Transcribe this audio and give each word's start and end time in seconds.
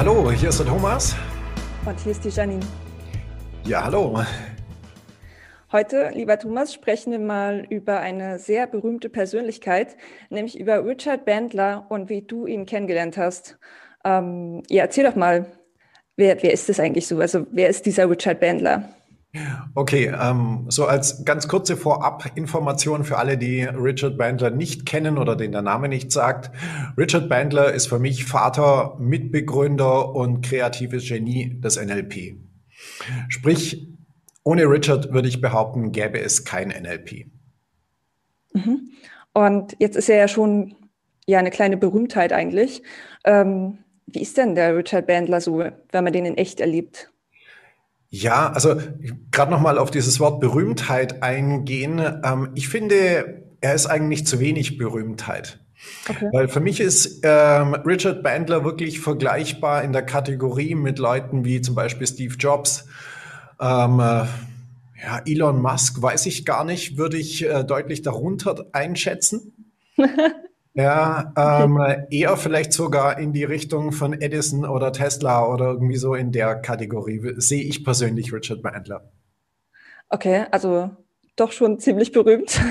hallo, 0.00 0.30
hier 0.30 0.48
ist 0.48 0.58
der 0.58 0.66
Thomas. 0.66 1.14
Und 1.84 2.00
hier 2.00 2.12
ist 2.12 2.24
die 2.24 2.30
Janine. 2.30 2.64
Ja, 3.66 3.84
hallo. 3.84 4.18
Heute, 5.72 6.12
lieber 6.14 6.38
Thomas, 6.38 6.72
sprechen 6.72 7.12
wir 7.12 7.18
mal 7.18 7.66
über 7.68 8.00
eine 8.00 8.38
sehr 8.38 8.66
berühmte 8.66 9.10
Persönlichkeit, 9.10 9.98
nämlich 10.30 10.58
über 10.58 10.86
Richard 10.86 11.26
Bandler 11.26 11.84
und 11.90 12.08
wie 12.08 12.22
du 12.22 12.46
ihn 12.46 12.64
kennengelernt 12.64 13.18
hast. 13.18 13.58
Ähm, 14.02 14.62
ja, 14.70 14.84
erzähl 14.84 15.04
doch 15.04 15.16
mal, 15.16 15.44
wer, 16.16 16.42
wer 16.42 16.54
ist 16.54 16.70
das 16.70 16.80
eigentlich 16.80 17.06
so? 17.06 17.20
Also 17.20 17.46
wer 17.50 17.68
ist 17.68 17.84
dieser 17.84 18.08
Richard 18.08 18.40
Bandler? 18.40 18.88
Okay, 19.76 20.12
ähm, 20.20 20.66
so 20.68 20.86
als 20.86 21.24
ganz 21.24 21.46
kurze 21.46 21.76
Vorab-Information 21.76 23.04
für 23.04 23.16
alle, 23.16 23.38
die 23.38 23.62
Richard 23.62 24.18
Bandler 24.18 24.50
nicht 24.50 24.86
kennen 24.86 25.18
oder 25.18 25.36
den 25.36 25.52
der 25.52 25.62
Name 25.62 25.88
nicht 25.88 26.10
sagt. 26.10 26.50
Richard 26.98 27.28
Bandler 27.28 27.72
ist 27.72 27.86
für 27.86 28.00
mich 28.00 28.24
Vater, 28.24 28.96
Mitbegründer 28.98 30.14
und 30.14 30.42
kreatives 30.42 31.06
Genie 31.06 31.60
des 31.60 31.80
NLP. 31.80 32.38
Sprich, 33.28 33.86
ohne 34.42 34.64
Richard 34.64 35.12
würde 35.12 35.28
ich 35.28 35.40
behaupten, 35.40 35.92
gäbe 35.92 36.20
es 36.20 36.44
kein 36.44 36.68
NLP. 36.68 37.26
Mhm. 38.52 38.90
Und 39.32 39.76
jetzt 39.78 39.96
ist 39.96 40.08
er 40.08 40.16
ja 40.16 40.28
schon 40.28 40.74
ja 41.26 41.38
eine 41.38 41.50
kleine 41.50 41.76
Berühmtheit 41.76 42.32
eigentlich. 42.32 42.82
Ähm, 43.24 43.78
wie 44.06 44.22
ist 44.22 44.36
denn 44.36 44.56
der 44.56 44.76
Richard 44.76 45.06
Bandler 45.06 45.40
so, 45.40 45.58
wenn 45.58 46.04
man 46.04 46.12
den 46.12 46.26
in 46.26 46.36
echt 46.36 46.58
erlebt? 46.58 47.12
Ja, 48.10 48.50
also 48.50 48.76
gerade 49.30 49.52
nochmal 49.52 49.78
auf 49.78 49.92
dieses 49.92 50.18
Wort 50.18 50.40
Berühmtheit 50.40 51.22
eingehen. 51.22 52.00
Ähm, 52.24 52.50
ich 52.56 52.68
finde, 52.68 53.44
er 53.60 53.74
ist 53.74 53.86
eigentlich 53.86 54.26
zu 54.26 54.40
wenig 54.40 54.78
Berühmtheit. 54.78 55.60
Okay. 56.08 56.28
Weil 56.32 56.48
für 56.48 56.60
mich 56.60 56.80
ist 56.80 57.20
ähm, 57.22 57.74
Richard 57.74 58.22
Bandler 58.22 58.64
wirklich 58.64 59.00
vergleichbar 59.00 59.82
in 59.82 59.92
der 59.92 60.02
Kategorie 60.02 60.74
mit 60.74 60.98
Leuten 60.98 61.44
wie 61.44 61.60
zum 61.60 61.74
Beispiel 61.76 62.06
Steve 62.06 62.34
Jobs. 62.34 62.86
Ähm, 63.60 64.00
äh, 64.00 64.26
ja, 65.02 65.22
Elon 65.24 65.62
Musk 65.62 66.02
weiß 66.02 66.26
ich 66.26 66.44
gar 66.44 66.64
nicht, 66.64 66.98
würde 66.98 67.16
ich 67.16 67.46
äh, 67.46 67.64
deutlich 67.64 68.02
darunter 68.02 68.66
einschätzen. 68.72 69.72
Ja, 70.74 71.32
ähm, 71.36 71.80
eher 72.10 72.36
vielleicht 72.36 72.72
sogar 72.72 73.18
in 73.18 73.32
die 73.32 73.44
Richtung 73.44 73.90
von 73.90 74.12
Edison 74.12 74.64
oder 74.64 74.92
Tesla 74.92 75.46
oder 75.46 75.72
irgendwie 75.72 75.96
so 75.96 76.14
in 76.14 76.30
der 76.30 76.54
Kategorie 76.56 77.34
sehe 77.36 77.64
ich 77.64 77.84
persönlich 77.84 78.32
Richard 78.32 78.62
Bandler. 78.62 79.10
Okay, 80.08 80.46
also 80.52 80.90
doch 81.36 81.52
schon 81.52 81.78
ziemlich 81.80 82.12
berühmt. 82.12 82.60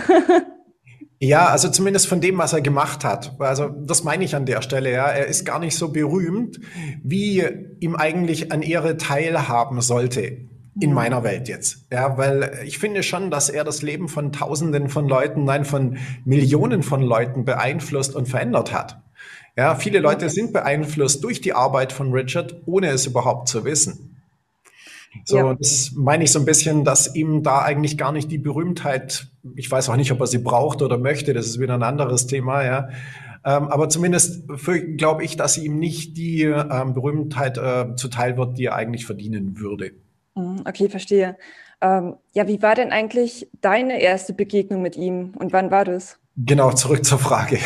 Ja, 1.21 1.47
also 1.47 1.67
zumindest 1.69 2.07
von 2.07 2.21
dem, 2.21 2.37
was 2.37 2.53
er 2.53 2.61
gemacht 2.61 3.03
hat. 3.03 3.35
Also 3.39 3.67
das 3.67 4.05
meine 4.05 4.23
ich 4.23 4.37
an 4.37 4.45
der 4.45 4.61
Stelle. 4.61 4.89
Ja, 4.89 5.07
er 5.07 5.25
ist 5.25 5.43
gar 5.43 5.59
nicht 5.59 5.75
so 5.75 5.91
berühmt, 5.91 6.61
wie 7.03 7.43
ihm 7.81 7.97
eigentlich 7.97 8.53
an 8.53 8.61
Ehre 8.61 8.95
teilhaben 8.95 9.81
sollte 9.81 10.47
in 10.79 10.89
mhm. 10.89 10.95
meiner 10.95 11.23
Welt 11.23 11.47
jetzt. 11.47 11.85
Ja, 11.91 12.17
weil 12.17 12.59
ich 12.65 12.79
finde 12.79 13.03
schon, 13.03 13.31
dass 13.31 13.49
er 13.49 13.63
das 13.63 13.81
Leben 13.81 14.07
von 14.07 14.31
Tausenden 14.31 14.89
von 14.89 15.07
Leuten, 15.07 15.43
nein, 15.43 15.65
von 15.65 15.97
Millionen 16.25 16.83
von 16.83 17.01
Leuten 17.01 17.45
beeinflusst 17.45 18.15
und 18.15 18.27
verändert 18.27 18.73
hat. 18.73 19.01
Ja, 19.57 19.75
viele 19.75 19.99
Leute 19.99 20.29
sind 20.29 20.53
beeinflusst 20.53 21.23
durch 21.23 21.41
die 21.41 21.53
Arbeit 21.53 21.91
von 21.91 22.13
Richard, 22.13 22.61
ohne 22.65 22.89
es 22.89 23.05
überhaupt 23.05 23.49
zu 23.49 23.65
wissen. 23.65 24.15
So, 25.25 25.37
ja. 25.37 25.53
das 25.53 25.91
meine 25.95 26.23
ich 26.23 26.31
so 26.31 26.39
ein 26.39 26.45
bisschen, 26.45 26.85
dass 26.85 27.15
ihm 27.15 27.43
da 27.43 27.61
eigentlich 27.63 27.97
gar 27.97 28.11
nicht 28.11 28.31
die 28.31 28.37
Berühmtheit, 28.37 29.27
ich 29.55 29.69
weiß 29.69 29.89
auch 29.89 29.95
nicht, 29.95 30.11
ob 30.11 30.19
er 30.19 30.27
sie 30.27 30.37
braucht 30.37 30.81
oder 30.81 30.97
möchte, 30.97 31.33
das 31.33 31.47
ist 31.47 31.59
wieder 31.59 31.73
ein 31.73 31.83
anderes 31.83 32.27
Thema, 32.27 32.63
ja. 32.63 32.89
Ähm, 33.43 33.69
aber 33.69 33.89
zumindest 33.89 34.43
glaube 34.97 35.23
ich, 35.23 35.37
dass 35.37 35.57
ihm 35.57 35.79
nicht 35.79 36.17
die 36.17 36.43
ähm, 36.43 36.93
Berühmtheit 36.93 37.57
äh, 37.57 37.95
zuteil 37.95 38.37
wird, 38.37 38.57
die 38.57 38.65
er 38.65 38.75
eigentlich 38.75 39.05
verdienen 39.05 39.59
würde. 39.59 39.91
Mhm, 40.39 40.63
okay, 40.67 40.89
verstehe. 40.89 41.37
Ähm, 41.81 42.15
ja, 42.33 42.47
wie 42.47 42.61
war 42.61 42.75
denn 42.75 42.91
eigentlich 42.91 43.49
deine 43.61 44.01
erste 44.01 44.33
Begegnung 44.33 44.81
mit 44.81 44.97
ihm 44.97 45.33
und 45.37 45.53
wann 45.53 45.71
war 45.71 45.85
das? 45.85 46.17
Genau, 46.35 46.71
zurück 46.71 47.03
zur 47.03 47.19
Frage. 47.19 47.59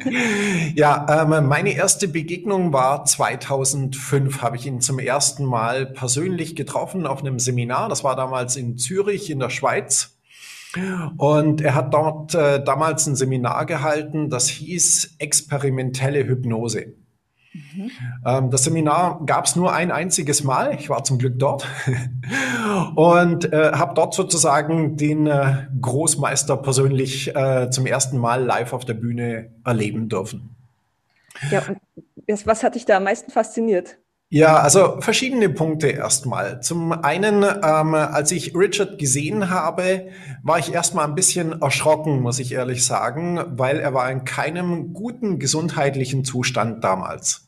ja, 0.74 1.24
ähm, 1.24 1.48
meine 1.48 1.74
erste 1.74 2.06
Begegnung 2.06 2.72
war 2.72 3.04
2005, 3.04 4.40
habe 4.40 4.56
ich 4.56 4.66
ihn 4.66 4.80
zum 4.80 5.00
ersten 5.00 5.44
Mal 5.44 5.86
persönlich 5.86 6.54
getroffen 6.54 7.06
auf 7.06 7.20
einem 7.20 7.40
Seminar. 7.40 7.88
Das 7.88 8.04
war 8.04 8.14
damals 8.14 8.54
in 8.54 8.78
Zürich 8.78 9.30
in 9.30 9.40
der 9.40 9.50
Schweiz. 9.50 10.16
Und 11.16 11.60
er 11.60 11.74
hat 11.74 11.94
dort 11.94 12.34
äh, 12.34 12.62
damals 12.62 13.06
ein 13.06 13.14
Seminar 13.14 13.64
gehalten, 13.66 14.28
das 14.28 14.48
hieß 14.48 15.16
experimentelle 15.18 16.26
Hypnose. 16.26 16.94
Mhm. 17.54 17.90
Ähm, 18.26 18.50
das 18.50 18.64
Seminar 18.64 19.22
gab 19.26 19.46
es 19.46 19.54
nur 19.54 19.72
ein 19.72 19.92
einziges 19.92 20.42
Mal. 20.42 20.74
Ich 20.74 20.90
war 20.90 21.04
zum 21.04 21.18
Glück 21.18 21.38
dort 21.38 21.66
und 22.96 23.52
äh, 23.52 23.72
habe 23.72 23.94
dort 23.94 24.14
sozusagen 24.14 24.96
den 24.96 25.26
äh, 25.26 25.68
Großmeister 25.80 26.56
persönlich 26.56 27.34
äh, 27.34 27.70
zum 27.70 27.86
ersten 27.86 28.18
Mal 28.18 28.42
live 28.44 28.72
auf 28.72 28.84
der 28.84 28.94
Bühne 28.94 29.52
erleben 29.64 30.08
dürfen. 30.08 30.56
Ja, 31.50 31.62
und 31.68 32.46
was 32.46 32.62
hat 32.62 32.74
dich 32.74 32.86
da 32.86 32.96
am 32.96 33.04
meisten 33.04 33.30
fasziniert? 33.30 33.98
Ja, 34.30 34.56
also 34.56 35.00
verschiedene 35.00 35.48
Punkte 35.48 35.88
erstmal. 35.88 36.60
Zum 36.60 36.90
einen, 36.90 37.44
ähm, 37.44 37.94
als 37.94 38.32
ich 38.32 38.56
Richard 38.56 38.98
gesehen 38.98 39.50
habe, 39.50 40.08
war 40.42 40.58
ich 40.58 40.72
erstmal 40.72 41.06
ein 41.06 41.14
bisschen 41.14 41.62
erschrocken, 41.62 42.20
muss 42.20 42.40
ich 42.40 42.52
ehrlich 42.52 42.84
sagen, 42.84 43.38
weil 43.50 43.78
er 43.78 43.94
war 43.94 44.10
in 44.10 44.24
keinem 44.24 44.92
guten 44.92 45.38
gesundheitlichen 45.38 46.24
Zustand 46.24 46.82
damals. 46.82 47.43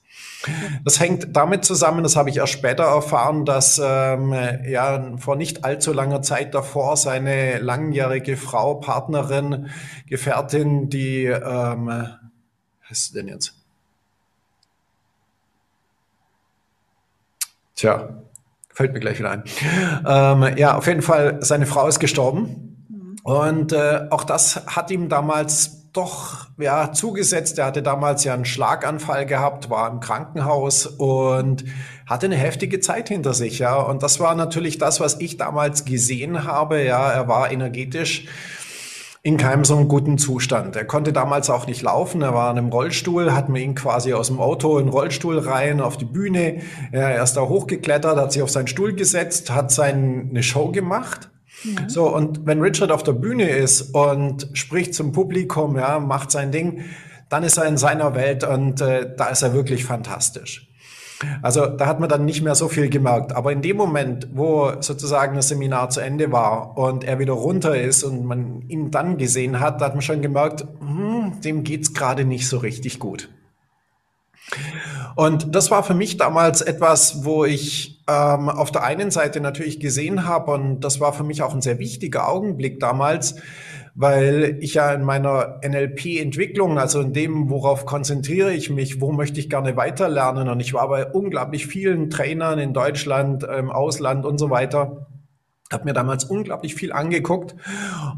Das 0.84 1.00
hängt 1.00 1.34
damit 1.36 1.64
zusammen, 1.64 2.02
das 2.02 2.14
habe 2.14 2.30
ich 2.30 2.36
erst 2.36 2.52
später 2.52 2.84
erfahren, 2.84 3.44
dass 3.44 3.80
ähm, 3.82 4.32
ja 4.64 5.16
vor 5.18 5.36
nicht 5.36 5.64
allzu 5.64 5.92
langer 5.92 6.22
Zeit 6.22 6.54
davor 6.54 6.96
seine 6.96 7.58
langjährige 7.58 8.36
Frau, 8.36 8.74
Partnerin, 8.74 9.70
Gefährtin, 10.06 10.88
die 10.88 11.24
ähm, 11.24 11.86
was 12.88 12.98
ist 12.98 13.16
denn 13.16 13.28
jetzt? 13.28 13.54
Tja, 17.74 18.22
fällt 18.72 18.92
mir 18.92 19.00
gleich 19.00 19.18
wieder 19.18 19.30
ein. 19.30 19.44
Ähm, 20.06 20.56
ja, 20.56 20.76
auf 20.76 20.86
jeden 20.86 21.02
Fall, 21.02 21.38
seine 21.40 21.66
Frau 21.66 21.88
ist 21.88 21.98
gestorben. 21.98 22.86
Mhm. 22.88 23.16
Und 23.22 23.72
äh, 23.72 24.06
auch 24.10 24.24
das 24.24 24.66
hat 24.66 24.90
ihm 24.90 25.08
damals 25.08 25.85
doch 25.96 26.46
ja 26.58 26.92
zugesetzt. 26.92 27.58
Er 27.58 27.66
hatte 27.66 27.82
damals 27.82 28.24
ja 28.24 28.34
einen 28.34 28.44
Schlaganfall 28.44 29.26
gehabt, 29.26 29.70
war 29.70 29.90
im 29.90 30.00
Krankenhaus 30.00 30.86
und 30.86 31.64
hatte 32.06 32.26
eine 32.26 32.36
heftige 32.36 32.80
Zeit 32.80 33.08
hinter 33.08 33.34
sich, 33.34 33.58
ja. 33.58 33.76
Und 33.76 34.02
das 34.02 34.20
war 34.20 34.34
natürlich 34.34 34.78
das, 34.78 35.00
was 35.00 35.20
ich 35.20 35.36
damals 35.36 35.84
gesehen 35.84 36.44
habe. 36.44 36.82
Ja, 36.82 37.10
er 37.10 37.28
war 37.28 37.50
energetisch 37.50 38.26
in 39.22 39.38
keinem 39.38 39.64
so 39.64 39.76
einen 39.76 39.88
guten 39.88 40.18
Zustand. 40.18 40.76
Er 40.76 40.84
konnte 40.84 41.12
damals 41.12 41.50
auch 41.50 41.66
nicht 41.66 41.82
laufen. 41.82 42.22
Er 42.22 42.32
war 42.32 42.50
in 42.52 42.58
einem 42.58 42.68
Rollstuhl, 42.68 43.34
hatten 43.34 43.52
wir 43.54 43.62
ihn 43.62 43.74
quasi 43.74 44.12
aus 44.12 44.28
dem 44.28 44.38
Auto 44.38 44.78
in 44.78 44.86
den 44.86 44.92
Rollstuhl 44.92 45.40
rein 45.40 45.80
auf 45.80 45.96
die 45.96 46.04
Bühne. 46.04 46.60
Er 46.92 47.20
ist 47.22 47.34
da 47.34 47.40
hochgeklettert, 47.40 48.16
hat 48.16 48.32
sich 48.32 48.42
auf 48.42 48.50
seinen 48.50 48.68
Stuhl 48.68 48.94
gesetzt, 48.94 49.50
hat 49.50 49.72
seine 49.72 50.42
Show 50.44 50.70
gemacht 50.70 51.28
So, 51.88 52.14
und 52.14 52.46
wenn 52.46 52.60
Richard 52.60 52.90
auf 52.90 53.02
der 53.02 53.12
Bühne 53.12 53.48
ist 53.48 53.94
und 53.94 54.48
spricht 54.52 54.94
zum 54.94 55.12
Publikum, 55.12 55.76
ja, 55.76 55.98
macht 55.98 56.30
sein 56.30 56.52
Ding, 56.52 56.84
dann 57.28 57.42
ist 57.42 57.56
er 57.56 57.64
in 57.64 57.76
seiner 57.76 58.14
Welt 58.14 58.44
und 58.44 58.80
äh, 58.80 59.14
da 59.16 59.26
ist 59.28 59.42
er 59.42 59.52
wirklich 59.52 59.84
fantastisch. 59.84 60.68
Also 61.42 61.66
da 61.66 61.86
hat 61.86 61.98
man 61.98 62.08
dann 62.08 62.24
nicht 62.24 62.42
mehr 62.42 62.54
so 62.54 62.68
viel 62.68 62.90
gemerkt. 62.90 63.32
Aber 63.34 63.50
in 63.50 63.62
dem 63.62 63.76
Moment, 63.76 64.28
wo 64.34 64.72
sozusagen 64.80 65.34
das 65.34 65.48
Seminar 65.48 65.88
zu 65.88 66.00
Ende 66.00 66.30
war 66.30 66.76
und 66.76 67.04
er 67.04 67.18
wieder 67.18 67.32
runter 67.32 67.80
ist 67.80 68.04
und 68.04 68.24
man 68.24 68.62
ihn 68.68 68.90
dann 68.90 69.16
gesehen 69.16 69.60
hat, 69.60 69.80
da 69.80 69.86
hat 69.86 69.94
man 69.94 70.02
schon 70.02 70.20
gemerkt, 70.20 70.66
hm, 70.80 71.40
dem 71.42 71.64
geht's 71.64 71.94
gerade 71.94 72.24
nicht 72.24 72.48
so 72.48 72.58
richtig 72.58 72.98
gut. 72.98 73.30
Und 75.16 75.54
das 75.54 75.70
war 75.70 75.82
für 75.82 75.94
mich 75.94 76.18
damals 76.18 76.60
etwas, 76.60 77.24
wo 77.24 77.44
ich 77.46 77.95
ähm, 78.08 78.48
auf 78.48 78.70
der 78.70 78.84
einen 78.84 79.10
Seite 79.10 79.40
natürlich 79.40 79.80
gesehen 79.80 80.26
habe, 80.26 80.52
und 80.52 80.80
das 80.80 81.00
war 81.00 81.12
für 81.12 81.24
mich 81.24 81.42
auch 81.42 81.54
ein 81.54 81.62
sehr 81.62 81.78
wichtiger 81.78 82.28
Augenblick 82.28 82.80
damals, 82.80 83.36
weil 83.94 84.58
ich 84.60 84.74
ja 84.74 84.92
in 84.92 85.02
meiner 85.02 85.60
NLP-Entwicklung, 85.66 86.78
also 86.78 87.00
in 87.00 87.12
dem, 87.12 87.50
worauf 87.50 87.86
konzentriere 87.86 88.52
ich 88.52 88.70
mich, 88.70 89.00
wo 89.00 89.12
möchte 89.12 89.40
ich 89.40 89.50
gerne 89.50 89.76
weiterlernen, 89.76 90.48
und 90.48 90.60
ich 90.60 90.74
war 90.74 90.88
bei 90.88 91.06
unglaublich 91.06 91.66
vielen 91.66 92.10
Trainern 92.10 92.58
in 92.58 92.72
Deutschland, 92.72 93.42
im 93.42 93.70
Ausland 93.70 94.26
und 94.26 94.38
so 94.38 94.50
weiter 94.50 95.06
habe 95.72 95.84
mir 95.84 95.94
damals 95.94 96.24
unglaublich 96.24 96.74
viel 96.74 96.92
angeguckt 96.92 97.56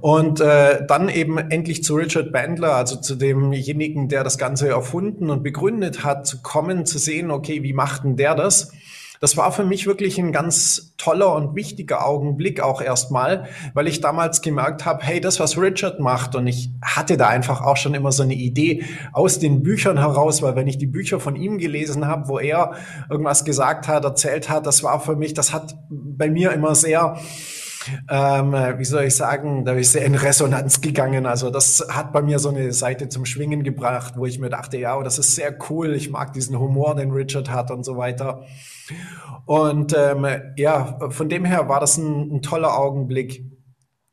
und 0.01 0.41
äh, 0.41 0.85
dann 0.87 1.09
eben 1.09 1.39
endlich 1.39 1.83
zu 1.83 1.95
Richard 1.95 2.31
Bandler, 2.31 2.75
also 2.75 2.97
zu 2.97 3.17
demjenigen, 3.17 4.09
der 4.09 4.23
das 4.23 4.37
Ganze 4.37 4.69
erfunden 4.69 5.31
und 5.31 5.43
begründet 5.43 6.05
hat, 6.05 6.27
zu 6.27 6.43
kommen, 6.43 6.85
zu 6.85 6.99
sehen, 6.99 7.31
okay, 7.31 7.63
wie 7.63 7.73
macht 7.73 8.05
denn 8.05 8.17
der 8.17 8.35
das? 8.35 8.73
Das 9.21 9.37
war 9.37 9.53
für 9.53 9.65
mich 9.65 9.87
wirklich 9.87 10.19
ein 10.19 10.33
ganz 10.33 10.95
toller 10.97 11.35
und 11.35 11.55
wichtiger 11.55 12.07
Augenblick 12.07 12.61
auch 12.61 12.81
erstmal, 12.81 13.47
weil 13.75 13.89
ich 13.89 14.01
damals 14.01 14.43
gemerkt 14.43 14.85
habe, 14.85 15.03
hey, 15.05 15.21
das, 15.21 15.41
was 15.41 15.59
Richard 15.59 16.01
macht, 16.01 16.35
und 16.35 16.47
ich 16.47 16.71
hatte 16.83 17.17
da 17.17 17.29
einfach 17.29 17.61
auch 17.61 17.77
schon 17.77 17.95
immer 17.95 18.13
so 18.13 18.23
eine 18.23 18.35
Idee 18.35 18.85
aus 19.13 19.39
den 19.39 19.63
Büchern 19.63 19.99
heraus, 19.99 20.43
weil 20.43 20.57
wenn 20.57 20.69
ich 20.69 20.79
die 20.79 20.87
Bücher 20.87 21.21
von 21.21 21.37
ihm 21.37 21.59
gelesen 21.59 22.07
habe, 22.07 22.29
wo 22.29 22.39
er 22.39 22.73
irgendwas 23.11 23.45
gesagt 23.45 23.89
hat, 23.89 24.05
erzählt 24.05 24.49
hat, 24.49 24.67
das 24.67 24.83
war 24.83 25.01
für 25.01 25.17
mich, 25.17 25.35
das 25.35 25.53
hat 25.53 25.77
bei 25.91 26.31
mir 26.31 26.53
immer 26.53 26.75
sehr 26.75 27.19
ähm, 28.11 28.53
wie 28.53 28.85
soll 28.85 29.05
ich 29.05 29.17
sagen, 29.17 29.65
da 29.65 29.73
ist 29.73 29.95
er 29.95 30.05
in 30.05 30.15
Resonanz 30.15 30.81
gegangen. 30.81 31.27
Also 31.27 31.51
das 31.51 31.87
hat 31.91 32.13
bei 32.13 32.23
mir 32.23 32.39
so 32.39 32.49
eine 32.49 32.73
Seite 32.73 33.09
zum 33.09 33.25
Schwingen 33.25 33.63
gebracht, 33.63 34.15
wo 34.17 34.27
ich 34.27 34.39
mir 34.39 34.51
dachte, 34.51 34.79
ja, 34.79 35.01
das 35.03 35.19
ist 35.19 35.35
sehr 35.35 35.57
cool. 35.71 35.95
Ich 35.95 36.11
mag 36.11 36.33
diesen 36.33 36.59
Humor, 36.59 36.95
den 36.95 37.11
Richard 37.11 37.51
hat 37.51 37.71
und 37.71 37.85
so 37.85 37.97
weiter. 37.97 38.45
Und 39.47 39.95
ähm, 39.97 40.27
ja, 40.57 40.99
von 41.11 41.29
dem 41.29 41.45
her 41.45 41.69
war 41.69 41.81
das 41.81 41.97
ein, 41.99 42.37
ein 42.37 42.43
toller 42.43 42.79
Augenblick. 42.79 43.45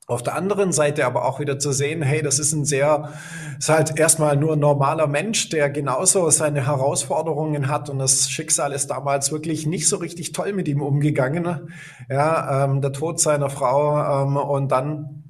Auf 0.07 0.21
der 0.21 0.35
anderen 0.35 0.71
Seite 0.71 1.05
aber 1.05 1.25
auch 1.25 1.39
wieder 1.39 1.57
zu 1.57 1.71
sehen, 1.71 2.03
hey, 2.03 2.21
das 2.21 2.37
ist 2.37 2.53
ein 2.53 2.63
sehr, 2.63 3.11
ist 3.57 3.69
halt 3.69 3.99
erstmal 3.99 4.37
nur 4.37 4.53
ein 4.53 4.59
normaler 4.59 5.07
Mensch, 5.07 5.49
der 5.49 5.71
genauso 5.71 6.29
seine 6.29 6.67
Herausforderungen 6.67 7.69
hat 7.69 7.89
und 7.89 7.97
das 7.97 8.29
Schicksal 8.29 8.71
ist 8.71 8.87
damals 8.87 9.31
wirklich 9.31 9.65
nicht 9.65 9.89
so 9.89 9.97
richtig 9.97 10.31
toll 10.31 10.53
mit 10.53 10.67
ihm 10.67 10.83
umgegangen. 10.83 11.73
Ja, 12.07 12.65
ähm, 12.65 12.81
der 12.81 12.91
Tod 12.91 13.19
seiner 13.19 13.49
Frau 13.49 14.23
ähm, 14.23 14.37
und 14.37 14.71
dann 14.71 15.23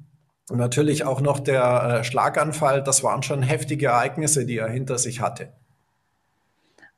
natürlich 0.50 1.04
auch 1.04 1.22
noch 1.22 1.40
der 1.40 2.00
äh, 2.00 2.04
Schlaganfall, 2.04 2.82
das 2.82 3.02
waren 3.02 3.22
schon 3.22 3.42
heftige 3.42 3.86
Ereignisse, 3.86 4.44
die 4.44 4.58
er 4.58 4.68
hinter 4.68 4.98
sich 4.98 5.22
hatte. 5.22 5.54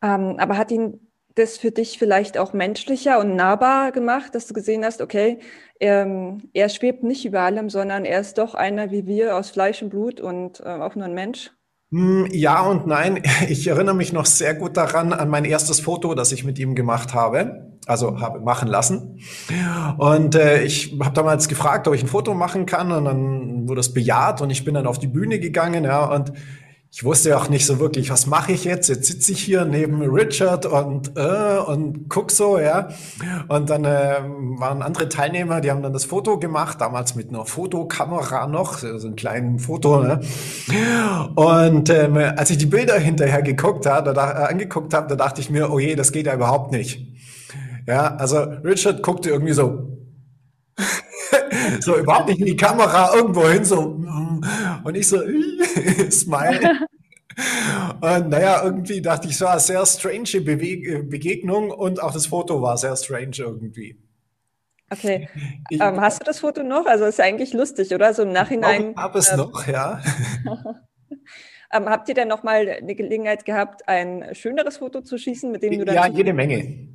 Ähm, 0.03 0.37
aber 0.39 0.57
hat 0.57 0.73
ihn 0.73 1.08
das 1.39 1.57
für 1.57 1.71
dich 1.71 1.99
vielleicht 1.99 2.37
auch 2.39 2.53
menschlicher 2.53 3.21
und 3.21 3.37
nahbar 3.37 3.93
gemacht, 3.93 4.35
dass 4.35 4.47
du 4.47 4.55
gesehen 4.55 4.85
hast, 4.85 5.01
okay, 5.01 5.39
er, 5.79 6.39
er 6.53 6.69
schwebt 6.69 7.05
nicht 7.05 7.25
über 7.25 7.41
allem, 7.41 7.71
sondern 7.71 8.05
er 8.05 8.21
ist 8.21 8.39
doch 8.39 8.55
einer 8.55 8.91
wie 8.91 9.07
wir 9.07 9.37
aus 9.37 9.51
Fleisch 9.51 9.83
und 9.83 9.91
Blut 9.91 10.21
und 10.21 10.61
äh, 10.61 10.65
auch 10.65 10.95
nur 10.95 11.07
ein 11.07 11.15
Mensch? 11.15 11.53
Hm, 11.91 12.27
ja 12.33 12.61
und 12.63 12.87
nein. 12.87 13.23
Ich 13.49 13.67
erinnere 13.67 13.95
mich 13.95 14.13
noch 14.13 14.27
sehr 14.27 14.55
gut 14.55 14.77
daran 14.77 15.13
an 15.13 15.29
mein 15.29 15.45
erstes 15.45 15.81
Foto, 15.81 16.15
das 16.15 16.33
ich 16.33 16.45
mit 16.45 16.59
ihm 16.59 16.75
gemacht 16.75 17.15
habe, 17.15 17.79
also 17.87 18.21
habe 18.21 18.41
machen 18.41 18.69
lassen. 18.69 19.21
Und 19.97 20.35
äh, 20.35 20.63
ich 20.63 20.99
habe 21.01 21.15
damals 21.15 21.49
gefragt, 21.49 21.89
ob 21.89 21.95
ich 21.95 22.03
ein 22.03 22.09
Foto 22.09 22.35
machen 22.35 22.67
kann, 22.67 22.93
und 22.93 23.05
dann 23.05 23.69
wurde 23.69 23.81
es 23.81 23.95
bejaht 23.95 24.43
und 24.43 24.51
ich 24.51 24.65
bin 24.65 24.75
dann 24.75 24.87
auf 24.87 24.99
die 24.99 25.07
Bühne 25.07 25.39
gegangen, 25.39 25.85
ja 25.85 26.05
und 26.05 26.33
ich 26.91 27.05
wusste 27.05 27.37
auch 27.37 27.51
nicht 27.51 27.67
so 27.67 27.81
wirklich, 27.81 28.11
was 28.11 28.27
mache 28.27 28.53
ich 28.53 28.65
jetzt? 28.65 28.89
Jetzt 28.89 29.07
sitze 29.09 29.33
ich 29.33 29.43
hier 29.43 29.67
neben 29.67 30.01
Richard 30.03 30.65
und 30.65 31.13
äh, 31.17 31.59
und 31.59 32.09
guck 32.09 32.31
so, 32.31 32.59
ja. 32.59 32.89
Und 33.49 33.69
dann 33.69 33.85
äh, 33.85 34.21
waren 34.59 34.81
andere 34.81 35.09
Teilnehmer, 35.09 35.61
die 35.61 35.71
haben 35.71 35.83
dann 35.83 35.93
das 35.93 36.07
Foto 36.07 36.39
gemacht, 36.39 36.81
damals 36.81 37.15
mit 37.15 37.29
einer 37.29 37.45
Fotokamera 37.45 38.47
noch, 38.47 38.79
so 38.79 39.07
ein 39.07 39.17
kleines 39.17 39.67
Foto. 39.67 40.03
Ne? 40.03 40.21
Und 41.35 41.91
ähm, 41.91 42.17
als 42.17 42.51
ich 42.51 42.59
die 42.59 42.67
Bilder 42.67 42.99
hinterher 42.99 43.43
geguckt 43.43 43.85
habe, 43.85 44.15
da, 44.15 44.31
äh, 44.31 44.51
angeguckt 44.51 44.95
habe, 44.95 45.09
da 45.09 45.15
dachte 45.15 45.43
ich 45.43 45.51
mir, 45.51 45.71
oh 45.71 45.79
je, 45.79 45.95
das 45.95 46.11
geht 46.11 46.27
ja 46.27 46.35
überhaupt 46.35 46.73
nicht. 46.73 47.07
Ja, 47.87 48.17
also 48.17 48.39
Richard 48.39 49.03
guckte 49.03 49.29
irgendwie 49.29 49.53
so 49.53 49.99
so 51.81 51.97
überhaupt 51.97 52.29
nicht 52.29 52.41
in 52.41 52.47
die 52.47 52.57
Kamera 52.57 53.15
irgendwo 53.15 53.47
hin, 53.49 53.65
so 53.65 53.98
und 54.85 54.95
ich 54.95 55.09
so 55.09 55.19
smile. 56.11 56.87
Und 58.01 58.29
naja, 58.31 58.63
irgendwie 58.65 59.01
dachte 59.01 59.29
ich, 59.29 59.37
so 59.37 59.47
eine 59.47 59.61
sehr 59.61 59.85
strange 59.87 60.41
Bewe 60.41 61.05
Begegnung 61.05 61.71
und 61.71 62.03
auch 62.03 62.13
das 62.13 62.27
Foto 62.27 62.61
war 62.63 62.77
sehr 62.77 62.97
strange 62.97 63.37
irgendwie. 63.39 63.97
Okay. 64.91 65.29
Ich, 65.71 65.81
ähm, 65.81 66.01
hast 66.01 66.21
du 66.21 66.25
das 66.25 66.41
Foto 66.41 66.63
noch? 66.63 66.87
Also 66.87 67.05
ist 67.05 67.19
ja 67.19 67.27
eigentlich 67.27 67.53
lustig, 67.53 67.95
oder? 67.95 68.15
So 68.15 68.23
im 68.23 68.33
Nachhinein. 68.33 68.93
Ich 68.93 68.97
habe 68.97 69.19
es 69.19 69.31
ähm, 69.31 69.37
noch, 69.37 69.67
ja. 69.67 70.01
ähm, 71.73 71.89
habt 71.91 72.09
ihr 72.09 72.15
denn 72.15 72.29
noch 72.29 72.43
mal 72.43 72.69
eine 72.69 72.95
Gelegenheit 72.95 73.45
gehabt, 73.45 73.87
ein 73.87 74.35
schöneres 74.35 74.79
Foto 74.79 75.03
zu 75.03 75.19
schießen, 75.19 75.53
mit 75.53 75.63
dem 75.63 75.79
du 75.79 75.85
dann. 75.85 75.95
Ja, 75.95 76.07
jede 76.07 76.33
Menge. 76.33 76.89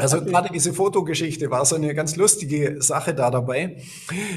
Also 0.00 0.24
gerade 0.24 0.50
diese 0.52 0.72
Fotogeschichte 0.72 1.50
war 1.50 1.64
so 1.64 1.76
eine 1.76 1.94
ganz 1.94 2.16
lustige 2.16 2.80
Sache 2.82 3.14
da 3.14 3.30
dabei. 3.30 3.76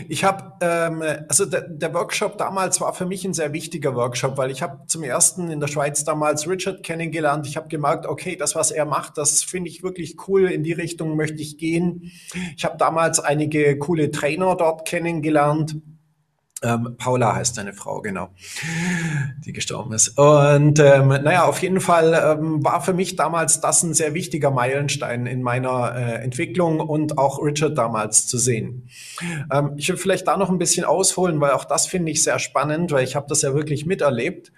Ich 0.10 0.24
habe, 0.24 0.54
ähm, 0.62 1.04
also 1.28 1.46
der, 1.46 1.62
der, 1.62 1.94
Workshop 1.94 2.38
damals 2.38 2.82
war 2.82 2.94
für 2.94 3.06
mich 3.06 3.24
ein 3.26 3.34
sehr 3.34 3.54
wichtiger 3.54 3.96
Workshop, 3.96 4.38
weil 4.38 4.52
ich 4.52 4.62
habe 4.62 4.86
zum 4.88 5.04
ersten 5.04 5.50
in 5.50 5.60
der 5.60 5.68
Schweiz 5.68 6.04
damals 6.04 6.48
Richard 6.48 6.84
kennengelernt. 6.84 7.48
Ich 7.48 7.56
habe 7.56 7.68
gemerkt, 7.68 8.06
okay, 8.06 8.36
das, 8.36 8.56
was 8.56 8.72
er 8.72 8.86
macht, 8.86 9.18
das 9.18 9.44
finde 9.44 9.70
ich 9.70 9.84
wirklich 9.84 10.18
cool. 10.28 10.46
In 10.50 10.64
die 10.64 10.74
Richtung 10.74 11.16
möchte 11.16 11.42
ich 11.42 11.58
gehen. 11.58 12.12
Ich 12.58 12.66
habe 12.66 12.78
damals 12.78 13.20
einige 13.20 13.78
coole 13.78 14.12
Trainer 14.12 14.56
dort 14.56 14.88
kennengelernt. 14.88 15.76
Ähm, 16.64 16.96
Paula 16.98 17.36
heißt 17.36 17.56
seine 17.56 17.74
Frau, 17.74 18.02
genau, 18.02 18.30
die 19.46 19.54
gestorben 19.54 19.94
ist. 19.94 20.18
Und 20.18 20.80
ähm, 20.80 21.10
naja, 21.10 21.46
auf 21.46 21.62
jeden 21.62 21.82
Fall 21.82 22.14
ähm, 22.14 22.64
war 22.64 22.82
für 22.82 22.94
mich 22.94 23.16
damals 23.16 23.60
das 23.62 23.84
ein 23.84 23.94
sehr 23.94 24.14
wichtiger 24.14 24.50
Meilenstein 24.50 25.26
in 25.26 25.42
meiner 25.42 25.94
äh, 25.96 26.24
Entwicklung 26.24 26.80
und 26.80 27.18
auch 27.18 27.44
Richard 27.44 27.78
damals 27.78 28.28
zu 28.28 28.38
sehen. 28.38 28.88
Ähm, 29.52 29.74
ich 29.76 29.90
will 29.90 29.98
vielleicht 29.98 30.28
da 30.28 30.38
noch 30.38 30.50
ein 30.50 30.58
bisschen 30.58 30.86
ausholen, 30.86 31.42
weil 31.42 31.52
auch 31.52 31.66
das 31.66 31.86
finde 31.86 32.12
ich 32.12 32.24
sehr 32.24 32.40
spannend, 32.40 32.92
weil 32.92 33.04
ich 33.04 33.16
habe 33.16 33.28
das 33.28 33.42
ja 33.42 33.54
wirklich 33.54 33.86
miterlebt, 33.86 34.52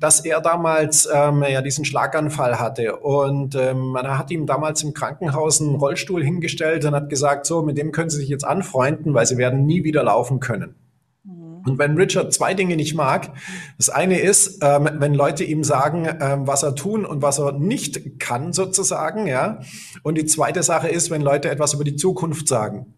dass 0.00 0.20
er 0.20 0.40
damals 0.40 1.08
ähm, 1.12 1.44
ja 1.44 1.62
diesen 1.62 1.84
Schlaganfall 1.84 2.58
hatte 2.58 2.96
und 2.96 3.54
ähm, 3.54 3.78
man 3.78 4.18
hat 4.18 4.30
ihm 4.30 4.46
damals 4.46 4.82
im 4.82 4.94
Krankenhaus 4.94 5.60
einen 5.60 5.76
Rollstuhl 5.76 6.24
hingestellt 6.24 6.84
und 6.84 6.94
hat 6.94 7.08
gesagt, 7.08 7.46
so, 7.46 7.62
mit 7.62 7.78
dem 7.78 7.92
können 7.92 8.10
Sie 8.10 8.18
sich 8.18 8.28
jetzt 8.28 8.44
anfreunden, 8.44 9.14
weil 9.14 9.26
Sie 9.26 9.36
werden 9.36 9.64
nie 9.64 9.84
wieder 9.84 10.02
laufen 10.02 10.40
können. 10.40 10.74
Und 11.64 11.78
wenn 11.78 11.96
Richard 11.96 12.32
zwei 12.32 12.54
Dinge 12.54 12.76
nicht 12.76 12.94
mag, 12.94 13.32
das 13.76 13.88
eine 13.88 14.20
ist, 14.20 14.58
ähm, 14.62 14.88
wenn 14.98 15.14
Leute 15.14 15.44
ihm 15.44 15.64
sagen, 15.64 16.08
ähm, 16.20 16.46
was 16.46 16.62
er 16.62 16.74
tun 16.74 17.04
und 17.04 17.22
was 17.22 17.38
er 17.38 17.52
nicht 17.52 18.18
kann, 18.18 18.52
sozusagen, 18.52 19.26
ja. 19.26 19.60
Und 20.02 20.18
die 20.18 20.26
zweite 20.26 20.62
Sache 20.62 20.88
ist, 20.88 21.10
wenn 21.10 21.22
Leute 21.22 21.50
etwas 21.50 21.74
über 21.74 21.84
die 21.84 21.96
Zukunft 21.96 22.48
sagen, 22.48 22.94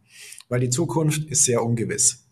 weil 0.49 0.61
die 0.61 0.71
Zukunft 0.71 1.25
ist 1.25 1.45
sehr 1.45 1.63
ungewiss. 1.63 2.25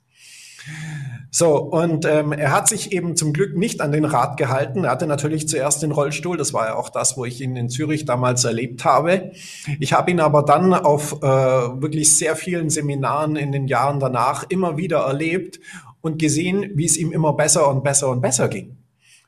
So, 1.34 1.56
und 1.56 2.04
ähm, 2.04 2.32
er 2.32 2.52
hat 2.52 2.68
sich 2.68 2.92
eben 2.92 3.16
zum 3.16 3.32
Glück 3.32 3.56
nicht 3.56 3.80
an 3.80 3.90
den 3.90 4.04
Rat 4.04 4.36
gehalten. 4.36 4.84
Er 4.84 4.90
hatte 4.90 5.06
natürlich 5.06 5.48
zuerst 5.48 5.82
den 5.82 5.90
Rollstuhl, 5.90 6.36
das 6.36 6.52
war 6.52 6.66
ja 6.66 6.74
auch 6.74 6.90
das, 6.90 7.16
wo 7.16 7.24
ich 7.24 7.40
ihn 7.40 7.56
in 7.56 7.70
Zürich 7.70 8.04
damals 8.04 8.44
erlebt 8.44 8.84
habe. 8.84 9.32
Ich 9.80 9.94
habe 9.94 10.10
ihn 10.10 10.20
aber 10.20 10.42
dann 10.42 10.74
auf 10.74 11.22
äh, 11.22 11.26
wirklich 11.26 12.14
sehr 12.14 12.36
vielen 12.36 12.68
Seminaren 12.68 13.36
in 13.36 13.50
den 13.50 13.66
Jahren 13.66 13.98
danach 13.98 14.44
immer 14.50 14.76
wieder 14.76 14.98
erlebt 14.98 15.58
und 16.02 16.18
gesehen, 16.18 16.72
wie 16.74 16.84
es 16.84 16.98
ihm 16.98 17.12
immer 17.12 17.32
besser 17.32 17.68
und 17.70 17.82
besser 17.82 18.10
und 18.10 18.20
besser 18.20 18.48
ging. 18.48 18.76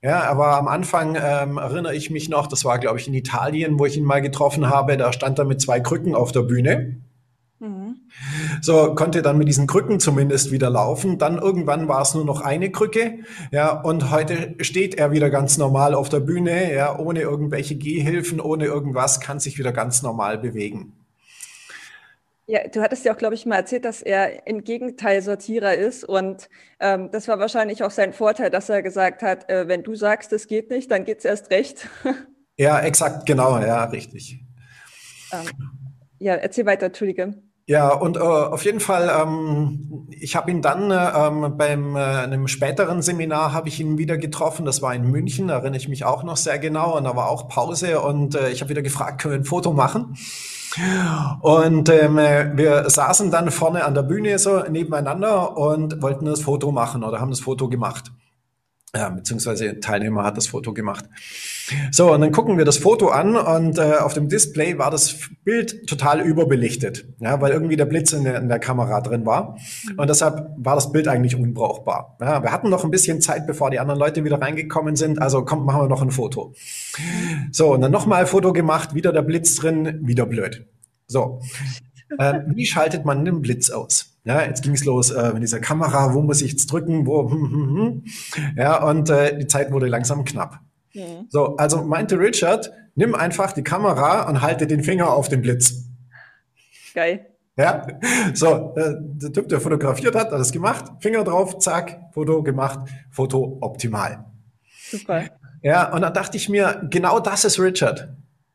Ja, 0.03 0.25
aber 0.25 0.59
am 0.59 0.69
Anfang 0.69 1.17
ähm, 1.19 1.57
erinnere 1.57 1.95
ich 1.95 2.11
mich 2.11 2.29
noch, 2.29 2.47
das 2.47 2.67
war, 2.67 2.79
glaube 2.79 2.99
ich, 2.99 3.09
in 3.09 3.15
Italien, 3.15 3.79
wo 3.79 3.87
ich 3.87 3.97
ihn 3.97 4.05
mal 4.05 4.21
getroffen 4.21 4.69
habe, 4.69 4.99
da 4.99 5.15
stand 5.15 5.39
er 5.39 5.47
mit 5.47 5.63
zwei 5.63 5.81
Krücken 5.81 6.15
auf 6.15 6.31
der 6.31 6.43
Bühne. 6.43 7.01
Mhm. 7.59 7.97
So 8.61 8.95
konnte 8.95 9.23
dann 9.23 9.39
mit 9.39 9.49
diesen 9.49 9.67
Krücken 9.67 10.01
zumindest 10.01 10.53
wieder 10.53 10.69
laufen. 10.69 11.17
Dann 11.17 11.39
irgendwann 11.39 11.89
war 11.89 12.03
es 12.03 12.15
nur 12.15 12.27
noch 12.27 12.43
eine 12.43 12.71
Krücke, 12.71 13.21
ja, 13.51 13.81
und 13.81 14.11
heute 14.11 14.57
steht 14.61 14.97
er 14.97 15.11
wieder 15.13 15.31
ganz 15.31 15.57
normal 15.57 15.95
auf 15.95 16.11
der 16.11 16.21
Bühne, 16.21 16.75
ja, 16.75 16.99
ohne 16.99 17.21
irgendwelche 17.23 17.77
Gehhilfen, 17.77 18.41
ohne 18.41 18.67
irgendwas, 18.67 19.21
kann 19.21 19.41
sich 19.41 19.59
wieder 19.59 19.73
ganz 19.73 20.03
normal 20.03 20.37
bewegen. 20.37 20.93
Ja, 22.47 22.69
du 22.69 22.83
hattest 22.83 23.05
ja 23.07 23.15
auch, 23.15 23.17
glaube 23.17 23.35
ich, 23.35 23.47
mal 23.47 23.57
erzählt, 23.57 23.87
dass 23.87 24.03
er 24.03 24.47
im 24.47 24.65
Gegenteil 24.65 25.23
Sortierer 25.23 25.75
ist. 25.75 26.05
Und 26.05 26.51
ähm, 26.79 27.11
das 27.11 27.27
war 27.27 27.39
wahrscheinlich 27.39 27.83
auch 27.83 27.91
sein 27.91 28.13
Vorteil, 28.13 28.51
dass 28.51 28.69
er 28.69 28.83
gesagt 28.83 29.23
hat, 29.23 29.49
äh, 29.49 29.67
wenn 29.67 29.83
du 29.83 29.95
sagst, 29.95 30.33
es 30.33 30.47
geht 30.47 30.71
nicht, 30.71 30.91
dann 30.91 31.05
geht 31.05 31.19
es 31.19 31.25
erst 31.25 31.51
recht. 31.51 31.89
ja, 32.57 32.81
exakt, 32.81 33.25
genau, 33.25 33.59
ja, 33.61 33.85
richtig. 33.85 34.45
Ähm, 35.33 35.49
ja, 36.19 36.35
erzähl 36.35 36.67
weiter, 36.67 36.87
Entschuldige. 36.87 37.35
Ja, 37.67 37.95
und 37.95 38.19
äh, 38.19 38.21
auf 38.21 38.63
jeden 38.67 38.81
Fall, 38.81 39.11
ähm, 39.23 40.07
ich 40.11 40.37
habe 40.37 40.51
ihn 40.51 40.61
dann 40.61 40.91
ähm, 40.91 41.57
beim 41.57 41.97
äh, 41.97 41.99
einem 41.99 42.47
späteren 42.47 43.01
Seminar 43.01 43.55
habe 43.55 43.69
ich 43.69 43.81
ihn 43.81 43.97
wieder 43.97 44.19
getroffen. 44.19 44.67
Das 44.67 44.83
war 44.83 44.95
in 44.95 45.11
München, 45.11 45.49
da 45.49 45.55
erinnere 45.55 45.79
ich 45.79 45.89
mich 45.89 46.05
auch 46.05 46.25
noch 46.25 46.37
sehr 46.37 46.59
genau. 46.59 46.99
Und 46.99 47.05
da 47.05 47.17
war 47.17 47.31
auch 47.31 47.49
Pause 47.49 48.03
und 48.03 48.35
äh, 48.35 48.51
ich 48.51 48.61
habe 48.61 48.69
wieder 48.69 48.83
gefragt, 48.83 49.23
können 49.23 49.33
wir 49.33 49.41
ein 49.41 49.45
Foto 49.47 49.73
machen? 49.73 50.15
Und 51.41 51.89
ähm, 51.89 52.17
wir 52.17 52.89
saßen 52.89 53.31
dann 53.31 53.51
vorne 53.51 53.85
an 53.85 53.95
der 53.95 54.03
Bühne 54.03 54.39
so 54.39 54.61
nebeneinander 54.69 55.57
und 55.57 56.03
wollten 56.03 56.25
das 56.25 56.43
Foto 56.43 56.73
machen 56.73 57.05
oder 57.05 57.21
haben 57.21 57.31
das 57.31 57.41
Foto 57.41 57.69
gemacht. 57.69 58.11
Ja, 58.95 59.09
beziehungsweise 59.09 59.81
Teilnehmer 59.81 60.23
hat 60.23 60.37
das 60.37 60.47
Foto 60.47 60.73
gemacht. 60.73 61.05
So, 61.91 62.13
und 62.13 62.21
dann 62.21 62.31
gucken 62.31 62.59
wir 62.59 62.65
das 62.65 62.79
Foto 62.79 63.09
an 63.09 63.37
und 63.37 63.79
äh, 63.79 63.95
auf 63.95 64.15
dem 64.15 64.29
Display 64.29 64.79
war 64.79 64.91
das 64.91 65.17
Bild 65.43 65.87
total 65.89 66.21
überbelichtet, 66.21 67.07
ja, 67.19 67.41
weil 67.41 67.53
irgendwie 67.53 67.77
der 67.77 67.87
Blitz 67.87 68.13
in 68.13 68.25
der, 68.25 68.39
in 68.39 68.49
der 68.49 68.61
Kamera 68.61 69.01
drin 69.01 69.27
war. 69.27 69.57
Und 69.97 70.09
deshalb 70.09 70.51
war 70.57 70.77
das 70.77 70.93
Bild 70.93 71.09
eigentlich 71.09 71.35
unbrauchbar. 71.35 72.17
Ja, 72.21 72.43
wir 72.43 72.53
hatten 72.53 72.71
noch 72.71 72.85
ein 72.85 72.91
bisschen 72.91 73.21
Zeit, 73.21 73.47
bevor 73.47 73.71
die 73.71 73.81
anderen 73.81 73.99
Leute 73.99 74.25
wieder 74.25 74.41
reingekommen 74.41 74.95
sind. 74.95 75.21
Also 75.21 75.45
kommt, 75.45 75.67
machen 75.67 75.83
wir 75.83 75.89
noch 75.89 76.03
ein 76.03 76.11
Foto. 76.11 76.55
So, 77.51 77.73
und 77.75 77.81
dann 77.81 77.93
nochmal 77.93 78.27
Foto 78.27 78.53
gemacht, 78.53 78.95
wieder 78.95 79.13
der 79.13 79.23
Blitz 79.23 79.57
drin, 79.57 80.01
wieder 80.03 80.27
blöd. 80.27 80.67
So, 81.07 81.41
äh, 82.19 82.41
wie 82.47 82.67
schaltet 82.67 83.05
man 83.05 83.25
den 83.25 83.43
Blitz 83.43 83.71
aus? 83.71 84.15
Ja, 84.25 84.43
jetzt 84.43 84.63
ging 84.63 84.73
es 84.73 84.85
los 84.85 85.11
äh, 85.11 85.33
mit 85.35 85.43
dieser 85.43 85.61
Kamera, 85.61 86.15
wo 86.15 86.23
muss 86.23 86.41
ich 86.41 86.53
jetzt 86.53 86.73
drücken, 86.73 87.07
wo, 87.07 87.31
hm, 87.31 87.51
hm, 87.51 87.77
hm. 87.77 88.05
ja, 88.57 88.83
und 88.83 89.11
äh, 89.11 89.39
die 89.39 89.47
Zeit 89.47 89.71
wurde 89.71 89.87
langsam 89.87 90.25
knapp. 90.25 90.61
Mhm. 90.95 91.27
So, 91.29 91.57
also 91.57 91.83
meinte 91.85 92.19
Richard, 92.19 92.73
nimm 92.95 93.15
einfach 93.15 93.53
die 93.53 93.65
Kamera 93.65 94.29
und 94.29 94.41
halte 94.41 94.67
den 94.67 94.83
Finger 94.83 95.13
auf 95.13 95.29
den 95.29 95.43
Blitz. 95.43 95.85
Geil. 96.95 97.27
Ja, 97.57 97.87
so, 98.33 98.75
äh, 98.77 98.95
der 98.99 99.33
Typ, 99.33 99.49
der 99.49 99.61
fotografiert 99.61 100.15
hat, 100.15 100.33
hat 100.33 100.41
das 100.41 100.51
gemacht, 100.53 100.87
Finger 101.01 101.23
drauf, 101.23 101.59
zack, 101.59 102.01
Foto 102.13 102.43
gemacht, 102.43 102.81
Foto 103.11 103.59
optimal. 103.61 104.25
Super. 104.91 105.25
Ja, 105.63 105.93
und 105.93 106.03
dann 106.03 106.13
dachte 106.13 106.37
ich 106.37 106.49
mir, 106.49 106.87
genau 106.91 107.21
das 107.21 107.45
ist 107.45 107.61
Richard. 107.61 108.09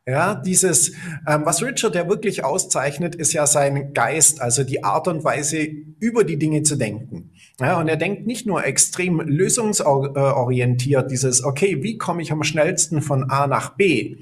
Ja, 0.10 0.34
dieses, 0.34 0.94
ähm, 1.28 1.42
was 1.44 1.62
Richard 1.62 1.94
ja 1.94 2.10
wirklich 2.10 2.44
auszeichnet, 2.44 3.14
ist 3.14 3.32
ja 3.34 3.46
sein 3.46 3.94
Geist, 3.94 4.42
also 4.42 4.64
die 4.64 4.84
Art 4.84 5.08
und 5.08 5.24
Weise, 5.24 5.68
über 6.00 6.24
die 6.24 6.40
Dinge 6.40 6.64
zu 6.64 6.78
denken. 6.78 7.30
Ja, 7.60 7.80
und 7.80 7.90
er 7.90 7.98
denkt 7.98 8.26
nicht 8.26 8.48
nur 8.48 8.66
extrem 8.66 9.20
lösungsorientiert, 9.20 11.12
dieses, 11.12 11.44
okay, 11.44 11.84
wie 11.84 12.00
komme 12.00 12.24
ich 12.24 12.32
am 12.32 12.42
schnellsten 12.42 13.04
von 13.04 13.30
A 13.30 13.46
nach 13.46 13.76
B, 13.76 14.16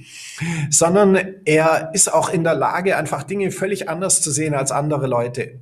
sondern 0.69 1.17
er 1.45 1.91
ist 1.93 2.11
auch 2.13 2.33
in 2.33 2.43
der 2.43 2.55
Lage, 2.55 2.97
einfach 2.97 3.23
Dinge 3.23 3.51
völlig 3.51 3.87
anders 3.87 4.21
zu 4.21 4.31
sehen 4.31 4.55
als 4.55 4.71
andere 4.71 5.07
Leute. 5.07 5.61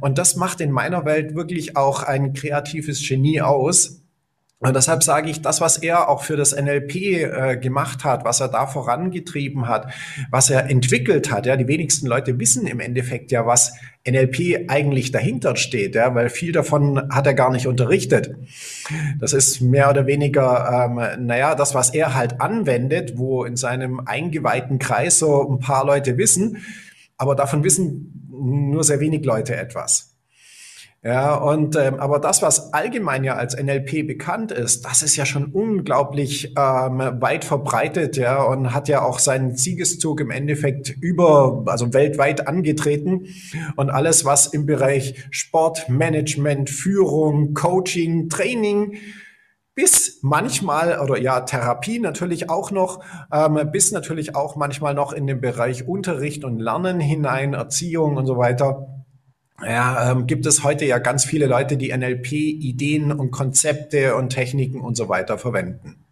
Und 0.00 0.18
das 0.18 0.36
macht 0.36 0.60
in 0.60 0.70
meiner 0.70 1.06
Welt 1.06 1.34
wirklich 1.34 1.76
auch 1.78 2.02
ein 2.02 2.34
kreatives 2.34 3.06
Genie 3.06 3.40
aus, 3.40 3.99
und 4.62 4.76
deshalb 4.76 5.02
sage 5.02 5.30
ich, 5.30 5.40
das, 5.40 5.62
was 5.62 5.78
er 5.78 6.10
auch 6.10 6.22
für 6.22 6.36
das 6.36 6.54
NLP 6.54 6.94
äh, 6.94 7.56
gemacht 7.56 8.04
hat, 8.04 8.26
was 8.26 8.40
er 8.40 8.48
da 8.48 8.66
vorangetrieben 8.66 9.68
hat, 9.68 9.90
was 10.30 10.50
er 10.50 10.68
entwickelt 10.68 11.30
hat, 11.30 11.46
ja, 11.46 11.56
die 11.56 11.66
wenigsten 11.66 12.06
Leute 12.06 12.38
wissen 12.38 12.66
im 12.66 12.78
Endeffekt 12.78 13.32
ja, 13.32 13.46
was 13.46 13.72
NLP 14.06 14.68
eigentlich 14.68 15.12
dahinter 15.12 15.56
steht, 15.56 15.94
ja, 15.94 16.14
weil 16.14 16.28
viel 16.28 16.52
davon 16.52 17.08
hat 17.10 17.26
er 17.26 17.32
gar 17.32 17.50
nicht 17.50 17.66
unterrichtet. 17.66 18.34
Das 19.18 19.32
ist 19.32 19.62
mehr 19.62 19.88
oder 19.88 20.06
weniger, 20.06 20.90
ähm, 20.90 21.26
naja, 21.26 21.54
das, 21.54 21.74
was 21.74 21.94
er 21.94 22.14
halt 22.14 22.42
anwendet, 22.42 23.16
wo 23.16 23.44
in 23.44 23.56
seinem 23.56 24.00
eingeweihten 24.00 24.78
Kreis 24.78 25.18
so 25.18 25.50
ein 25.50 25.60
paar 25.60 25.86
Leute 25.86 26.18
wissen, 26.18 26.58
aber 27.16 27.34
davon 27.34 27.64
wissen 27.64 28.28
nur 28.30 28.84
sehr 28.84 29.00
wenig 29.00 29.24
Leute 29.24 29.56
etwas. 29.56 30.09
Ja, 31.02 31.34
und 31.34 31.76
ähm, 31.76 31.98
aber 31.98 32.18
das, 32.18 32.42
was 32.42 32.74
allgemein 32.74 33.24
ja 33.24 33.36
als 33.36 33.56
NLP 33.56 34.06
bekannt 34.06 34.52
ist, 34.52 34.84
das 34.84 35.02
ist 35.02 35.16
ja 35.16 35.24
schon 35.24 35.46
unglaublich 35.46 36.52
ähm, 36.58 36.98
weit 37.22 37.46
verbreitet, 37.46 38.18
ja, 38.18 38.42
und 38.42 38.74
hat 38.74 38.86
ja 38.86 39.02
auch 39.02 39.18
seinen 39.18 39.56
Siegeszug 39.56 40.20
im 40.20 40.30
Endeffekt 40.30 40.90
über, 41.00 41.62
also 41.64 41.94
weltweit 41.94 42.46
angetreten. 42.46 43.28
Und 43.76 43.88
alles, 43.88 44.26
was 44.26 44.48
im 44.48 44.66
Bereich 44.66 45.24
Sport, 45.30 45.88
Management, 45.88 46.68
Führung, 46.68 47.54
Coaching, 47.54 48.28
Training, 48.28 48.98
bis 49.74 50.18
manchmal 50.20 51.00
oder 51.00 51.18
ja 51.18 51.40
Therapie 51.40 51.98
natürlich 51.98 52.50
auch 52.50 52.70
noch, 52.72 53.02
ähm, 53.32 53.58
bis 53.72 53.90
natürlich 53.90 54.36
auch 54.36 54.54
manchmal 54.54 54.92
noch 54.92 55.14
in 55.14 55.26
den 55.26 55.40
Bereich 55.40 55.88
Unterricht 55.88 56.44
und 56.44 56.58
Lernen 56.58 57.00
hinein, 57.00 57.54
Erziehung 57.54 58.18
und 58.18 58.26
so 58.26 58.36
weiter 58.36 58.99
ja, 59.64 60.12
ähm, 60.12 60.26
gibt 60.26 60.46
es 60.46 60.64
heute 60.64 60.84
ja 60.84 60.98
ganz 60.98 61.24
viele 61.24 61.46
Leute, 61.46 61.76
die 61.76 61.96
NLP-Ideen 61.96 63.12
und 63.12 63.30
Konzepte 63.30 64.16
und 64.16 64.30
Techniken 64.30 64.80
und 64.80 64.96
so 64.96 65.08
weiter 65.08 65.38
verwenden. 65.38 66.04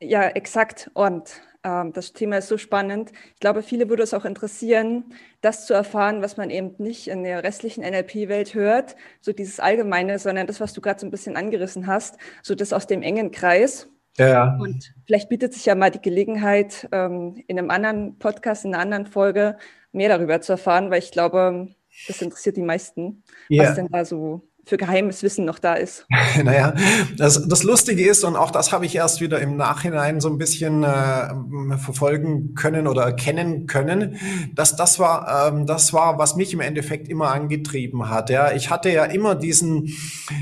Ja, 0.00 0.28
exakt. 0.28 0.90
Und 0.94 1.40
ähm, 1.64 1.92
das 1.92 2.12
Thema 2.12 2.38
ist 2.38 2.48
so 2.48 2.58
spannend. 2.58 3.12
Ich 3.34 3.40
glaube, 3.40 3.62
viele 3.62 3.88
würde 3.88 4.02
es 4.02 4.14
auch 4.14 4.24
interessieren, 4.24 5.04
das 5.40 5.66
zu 5.66 5.74
erfahren, 5.74 6.22
was 6.22 6.36
man 6.36 6.50
eben 6.50 6.74
nicht 6.78 7.08
in 7.08 7.24
der 7.24 7.42
restlichen 7.42 7.82
NLP-Welt 7.82 8.54
hört, 8.54 8.96
so 9.20 9.32
dieses 9.32 9.60
Allgemeine, 9.60 10.18
sondern 10.18 10.46
das, 10.46 10.60
was 10.60 10.74
du 10.74 10.80
gerade 10.80 11.00
so 11.00 11.06
ein 11.06 11.10
bisschen 11.10 11.36
angerissen 11.36 11.86
hast, 11.86 12.18
so 12.42 12.54
das 12.54 12.72
aus 12.72 12.86
dem 12.86 13.02
engen 13.02 13.30
Kreis. 13.30 13.88
Ja. 14.18 14.56
Und 14.60 14.94
vielleicht 15.06 15.28
bietet 15.28 15.54
sich 15.54 15.64
ja 15.64 15.74
mal 15.74 15.90
die 15.90 16.02
Gelegenheit, 16.02 16.88
ähm, 16.92 17.42
in 17.46 17.58
einem 17.58 17.70
anderen 17.70 18.18
Podcast, 18.18 18.64
in 18.64 18.74
einer 18.74 18.82
anderen 18.82 19.06
Folge 19.06 19.56
mehr 19.92 20.08
darüber 20.08 20.40
zu 20.40 20.52
erfahren, 20.52 20.90
weil 20.90 21.00
ich 21.00 21.10
glaube, 21.10 21.68
das 22.06 22.20
interessiert 22.22 22.56
die 22.56 22.62
meisten, 22.62 23.22
yeah. 23.50 23.68
was 23.68 23.74
denn 23.76 23.88
da 23.88 24.04
so 24.04 24.42
für 24.66 24.76
geheimes 24.76 25.22
Wissen 25.22 25.44
noch 25.44 25.58
da 25.58 25.74
ist. 25.74 26.06
naja, 26.42 26.74
das, 27.16 27.46
das 27.46 27.62
Lustige 27.62 28.08
ist, 28.08 28.24
und 28.24 28.36
auch 28.36 28.50
das 28.50 28.72
habe 28.72 28.86
ich 28.86 28.96
erst 28.96 29.20
wieder 29.20 29.40
im 29.40 29.56
Nachhinein 29.56 30.20
so 30.20 30.28
ein 30.30 30.38
bisschen 30.38 30.82
äh, 30.82 31.78
verfolgen 31.78 32.54
können 32.54 32.86
oder 32.86 33.02
erkennen 33.02 33.66
können, 33.66 34.16
dass 34.54 34.76
das 34.76 34.98
war, 34.98 35.48
ähm, 35.48 35.66
das 35.66 35.92
war, 35.92 36.18
was 36.18 36.36
mich 36.36 36.52
im 36.54 36.60
Endeffekt 36.60 37.08
immer 37.08 37.32
angetrieben 37.32 38.08
hat. 38.08 38.30
Ja, 38.30 38.52
ich 38.52 38.70
hatte 38.70 38.90
ja 38.90 39.04
immer 39.04 39.34
diesen, 39.34 39.90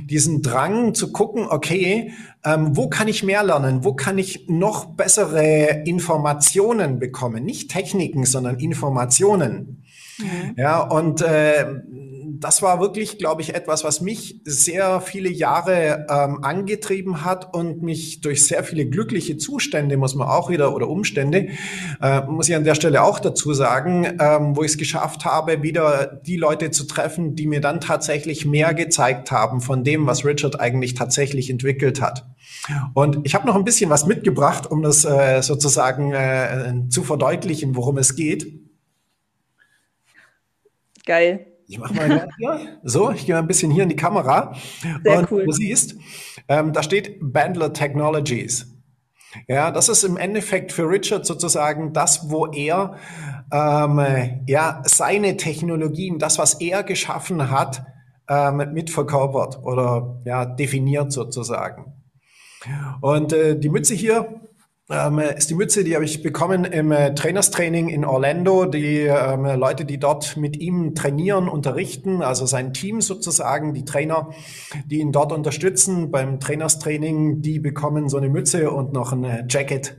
diesen 0.05 0.43
Drang 0.43 0.95
zu 0.95 1.11
gucken, 1.11 1.47
okay, 1.49 2.13
ähm, 2.45 2.77
wo 2.77 2.89
kann 2.89 3.09
ich 3.09 3.23
mehr 3.23 3.43
lernen? 3.43 3.85
Wo 3.85 3.95
kann 3.95 4.19
ich 4.19 4.47
noch 4.49 4.95
bessere 4.95 5.83
Informationen 5.85 6.99
bekommen? 6.99 7.45
Nicht 7.45 7.71
Techniken, 7.71 8.25
sondern 8.25 8.59
Informationen. 8.59 9.82
Mhm. 10.23 10.55
Ja, 10.57 10.81
und 10.81 11.23
äh, 11.23 11.67
das 12.43 12.61
war 12.61 12.81
wirklich, 12.81 13.19
glaube 13.19 13.41
ich, 13.41 13.55
etwas, 13.55 13.85
was 13.85 14.01
mich 14.01 14.41
sehr 14.45 15.01
viele 15.01 15.31
Jahre 15.31 16.07
ähm, 16.11 16.43
angetrieben 16.43 17.25
hat 17.25 17.55
und 17.55 17.83
mich 17.83 18.21
durch 18.21 18.45
sehr 18.45 18.65
viele 18.65 18.87
glückliche 18.87 19.37
Zustände, 19.37 19.97
muss 19.97 20.15
man 20.15 20.29
auch 20.29 20.51
wieder, 20.51 20.75
oder 20.75 20.89
Umstände, 20.89 21.49
äh, 22.01 22.21
muss 22.23 22.49
ich 22.49 22.57
an 22.57 22.65
der 22.65 22.75
Stelle 22.75 23.03
auch 23.03 23.21
dazu 23.21 23.55
sagen, 23.55 24.19
ähm, 24.19 24.57
wo 24.57 24.63
ich 24.63 24.73
es 24.73 24.79
geschafft 24.79 25.25
habe, 25.25 25.63
wieder 25.63 26.21
die 26.27 26.37
Leute 26.37 26.71
zu 26.71 26.85
treffen, 26.85 27.37
die 27.37 27.47
mir 27.47 27.61
dann 27.61 27.81
tatsächlich 27.81 28.45
mehr 28.45 28.75
gezeigt 28.75 29.31
haben 29.31 29.61
von 29.61 29.85
dem, 29.85 30.07
was 30.07 30.25
Richard 30.25 30.59
eigentlich 30.59 30.95
tatsächlich 30.95 31.49
entwickelt 31.49 32.01
hat. 32.01 32.27
Und 32.95 33.21
ich 33.25 33.35
habe 33.35 33.47
noch 33.47 33.57
ein 33.57 33.65
bisschen 33.65 33.91
was 33.91 34.07
mitgebracht, 34.07 34.71
um 34.71 34.83
das 34.83 35.05
äh, 35.05 35.43
sozusagen 35.43 36.13
äh, 36.13 36.75
zu 36.89 37.03
verdeutlichen, 37.03 37.77
worum 37.77 37.99
es 37.99 38.15
geht. 38.15 38.62
Geil. 41.07 41.47
Ich 41.67 41.79
mache 41.79 41.95
mal 41.95 42.29
hier. 42.39 42.79
So, 42.83 43.11
ich 43.11 43.27
gehe 43.27 43.35
mal 43.35 43.41
ein 43.41 43.47
bisschen 43.47 43.71
hier 43.71 43.85
in 43.85 43.89
die 43.89 43.97
Kamera. 43.97 44.55
Sehr 45.05 45.19
und 45.19 45.33
cool. 45.33 45.45
du 45.47 45.53
siehst, 45.53 45.97
ähm, 46.49 46.73
da 46.73 46.83
steht 46.83 47.19
Bandler 47.21 47.73
Technologies. 47.73 48.67
Ja, 49.49 49.71
das 49.71 49.89
ist 49.89 50.05
im 50.05 50.17
Endeffekt 50.17 50.73
für 50.73 50.89
Richard 50.89 51.25
sozusagen 51.25 51.93
das, 51.93 52.31
wo 52.31 52.47
er 52.47 52.97
ähm, 53.51 54.45
ja 54.47 54.83
seine 54.85 55.37
Technologien, 55.37 56.19
das, 56.19 56.39
was 56.39 56.61
er 56.61 56.83
geschaffen 56.83 57.51
hat, 57.51 57.85
ähm, 58.29 58.73
mit 58.73 58.91
verkörpert 58.91 59.61
oder 59.63 60.21
ja 60.25 60.45
definiert 60.45 61.13
sozusagen. 61.13 61.95
Und 63.01 63.33
äh, 63.33 63.59
die 63.59 63.69
Mütze 63.69 63.95
hier 63.95 64.42
ähm, 64.93 65.19
ist 65.19 65.49
die 65.49 65.55
Mütze, 65.55 65.85
die 65.85 65.95
habe 65.95 66.05
ich 66.05 66.23
bekommen 66.23 66.65
im 66.65 66.93
äh, 66.93 67.15
Trainerstraining 67.15 67.89
in 67.89 68.05
Orlando. 68.05 68.67
Die 68.67 69.01
ähm, 69.01 69.45
Leute, 69.45 69.85
die 69.85 69.99
dort 69.99 70.37
mit 70.37 70.59
ihm 70.59 70.95
trainieren, 70.95 71.49
unterrichten, 71.49 72.23
also 72.23 72.45
sein 72.47 72.75
Team 72.75 73.01
sozusagen, 73.01 73.73
die 73.73 73.85
Trainer, 73.85 74.31
die 74.87 75.01
ihn 75.01 75.11
dort 75.11 75.33
unterstützen 75.33 76.11
beim 76.11 76.41
Trainerstraining, 76.41 77.41
die 77.41 77.59
bekommen 77.59 78.09
so 78.09 78.19
eine 78.19 78.29
Mütze 78.29 78.71
und 78.71 78.93
noch 78.93 79.13
ein 79.13 79.25
äh, 79.25 79.45
Jacket. 79.49 79.97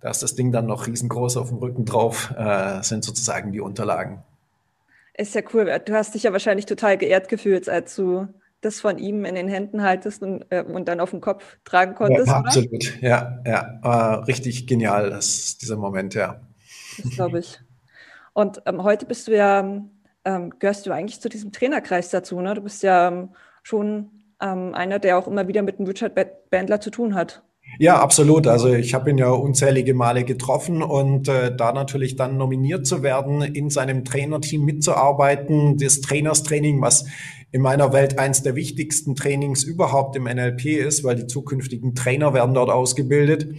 Da 0.00 0.10
ist 0.10 0.22
das 0.22 0.34
Ding 0.34 0.52
dann 0.52 0.66
noch 0.66 0.86
riesengroß 0.86 1.38
auf 1.38 1.48
dem 1.48 1.58
Rücken 1.58 1.84
drauf, 1.84 2.32
äh, 2.36 2.82
sind 2.82 3.04
sozusagen 3.04 3.50
die 3.52 3.60
Unterlagen. 3.60 4.22
Ist 5.14 5.34
ja 5.34 5.42
cool. 5.52 5.80
Du 5.84 5.94
hast 5.94 6.14
dich 6.14 6.22
ja 6.24 6.32
wahrscheinlich 6.32 6.66
total 6.66 6.96
geehrt 6.98 7.28
gefühlt, 7.28 7.68
als 7.68 7.96
du 7.96 8.28
das 8.60 8.80
von 8.80 8.98
ihm 8.98 9.24
in 9.24 9.34
den 9.34 9.48
Händen 9.48 9.82
haltest 9.82 10.22
und, 10.22 10.44
äh, 10.50 10.62
und 10.62 10.88
dann 10.88 11.00
auf 11.00 11.10
dem 11.10 11.20
Kopf 11.20 11.58
tragen 11.64 11.94
konntest. 11.94 12.26
Ja, 12.26 12.38
absolut, 12.38 13.00
ja, 13.00 13.38
ja, 13.46 13.80
äh, 13.82 14.24
richtig 14.24 14.66
genial, 14.66 15.10
das, 15.10 15.58
dieser 15.58 15.76
Moment, 15.76 16.14
ja. 16.14 16.40
Das 17.02 17.12
glaube 17.12 17.38
ich. 17.38 17.60
Und 18.32 18.62
ähm, 18.66 18.82
heute 18.82 19.06
bist 19.06 19.28
du 19.28 19.36
ja, 19.36 19.60
ähm, 20.24 20.54
gehörst 20.58 20.86
du 20.86 20.92
eigentlich 20.92 21.20
zu 21.20 21.28
diesem 21.28 21.52
Trainerkreis 21.52 22.10
dazu, 22.10 22.40
ne? 22.40 22.54
Du 22.54 22.62
bist 22.62 22.82
ja 22.82 23.08
ähm, 23.08 23.30
schon 23.62 24.10
ähm, 24.40 24.74
einer, 24.74 24.98
der 24.98 25.18
auch 25.18 25.28
immer 25.28 25.48
wieder 25.48 25.62
mit 25.62 25.78
dem 25.78 25.86
Richard 25.86 26.14
Bandler 26.50 26.80
zu 26.80 26.90
tun 26.90 27.14
hat. 27.14 27.42
Ja, 27.78 28.00
absolut. 28.00 28.46
Also 28.46 28.72
ich 28.72 28.94
habe 28.94 29.10
ihn 29.10 29.18
ja 29.18 29.30
unzählige 29.30 29.94
Male 29.94 30.24
getroffen 30.24 30.82
und 30.82 31.28
äh, 31.28 31.54
da 31.54 31.72
natürlich 31.72 32.16
dann 32.16 32.38
nominiert 32.38 32.86
zu 32.86 33.02
werden, 33.02 33.42
in 33.42 33.70
seinem 33.70 34.04
Trainerteam 34.04 34.64
mitzuarbeiten, 34.64 35.76
das 35.76 36.00
Trainerstraining, 36.00 36.80
was 36.80 37.06
in 37.50 37.62
meiner 37.62 37.92
Welt 37.92 38.18
eins 38.18 38.42
der 38.42 38.54
wichtigsten 38.54 39.14
Trainings 39.14 39.64
überhaupt 39.64 40.16
im 40.16 40.24
NLP 40.24 40.66
ist, 40.66 41.04
weil 41.04 41.16
die 41.16 41.26
zukünftigen 41.26 41.94
Trainer 41.94 42.34
werden 42.34 42.54
dort 42.54 42.70
ausgebildet. 42.70 43.54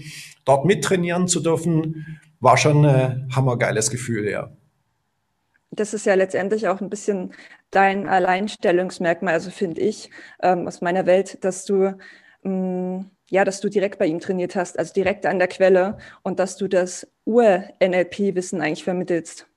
Dort 0.46 0.66
mittrainieren 0.66 1.28
zu 1.28 1.40
dürfen, 1.40 2.20
war 2.40 2.58
schon 2.58 2.86
ein 2.86 3.30
hammergeiles 3.36 3.90
Gefühl, 3.90 4.30
ja. 4.30 4.52
Das 5.72 5.94
ist 5.94 6.06
ja 6.06 6.16
letztendlich 6.16 6.68
auch 6.68 6.82
ein 6.82 6.90
bisschen 6.90 7.34
dein 7.70 8.08
Alleinstellungsmerkmal, 8.08 9.34
also 9.36 9.52
finde 9.52 9.82
ich, 9.82 10.10
ähm, 10.42 10.68
aus 10.68 10.82
meiner 10.82 11.06
Welt, 11.06 11.44
dass 11.44 11.66
du 11.66 11.96
ähm, 12.44 13.12
ja, 13.30 13.46
dass 13.46 13.62
du 13.62 13.70
direkt 13.70 14.00
bei 14.00 14.08
ihm 14.08 14.20
trainiert 14.20 14.56
hast, 14.56 14.78
also 14.78 14.94
direkt 14.94 15.26
an 15.26 15.40
der 15.40 15.48
Quelle 15.48 15.98
und 16.24 16.40
dass 16.40 16.58
du 16.58 16.68
das 16.68 17.08
Ur-NLP-Wissen 17.26 18.62
eigentlich 18.62 18.84
vermittelst. 18.84 19.48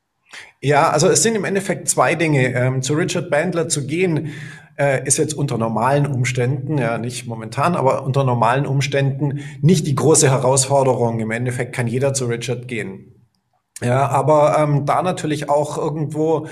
Ja, 0.61 0.91
also 0.91 1.09
es 1.09 1.23
sind 1.23 1.35
im 1.35 1.45
Endeffekt 1.45 1.89
zwei 1.89 2.15
Dinge. 2.15 2.55
Ähm, 2.55 2.83
zu 2.83 2.95
Richard 2.95 3.31
Bandler 3.31 3.69
zu 3.69 3.87
gehen, 3.87 4.33
äh, 4.79 5.07
ist 5.07 5.19
jetzt 5.19 5.35
unter 5.35 5.59
normalen 5.59 6.07
Umständen, 6.07 6.79
ja 6.79 6.99
nicht 6.99 7.27
momentan, 7.27 7.75
aber 7.75 8.05
unter 8.05 8.25
normalen 8.25 8.67
Umständen 8.67 9.41
nicht 9.61 9.87
die 9.87 9.95
große 9.95 10.31
Herausforderung. 10.31 11.21
Im 11.21 11.31
Endeffekt 11.31 11.75
kann 11.75 11.87
jeder 11.87 12.15
zu 12.15 12.27
Richard 12.27 12.69
gehen. 12.69 13.12
Ja, 13.83 14.09
aber 14.09 14.59
ähm, 14.59 14.87
da 14.87 15.03
natürlich 15.03 15.49
auch 15.49 15.77
irgendwo 15.77 16.47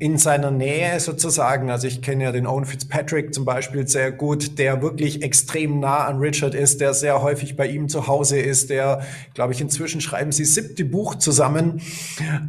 in 0.00 0.16
seiner 0.16 0.50
Nähe 0.50 0.98
sozusagen. 0.98 1.70
Also 1.70 1.86
ich 1.86 2.00
kenne 2.00 2.24
ja 2.24 2.32
den 2.32 2.46
Owen 2.46 2.64
Fitzpatrick 2.64 3.34
zum 3.34 3.44
Beispiel 3.44 3.86
sehr 3.86 4.10
gut, 4.10 4.58
der 4.58 4.80
wirklich 4.80 5.22
extrem 5.22 5.78
nah 5.78 6.06
an 6.06 6.18
Richard 6.20 6.54
ist, 6.54 6.80
der 6.80 6.94
sehr 6.94 7.20
häufig 7.20 7.54
bei 7.54 7.66
ihm 7.66 7.90
zu 7.90 8.06
Hause 8.06 8.40
ist, 8.40 8.70
der, 8.70 9.02
glaube 9.34 9.52
ich, 9.52 9.60
inzwischen 9.60 10.00
schreiben 10.00 10.32
sie 10.32 10.46
siebte 10.46 10.86
Buch 10.86 11.16
zusammen. 11.16 11.82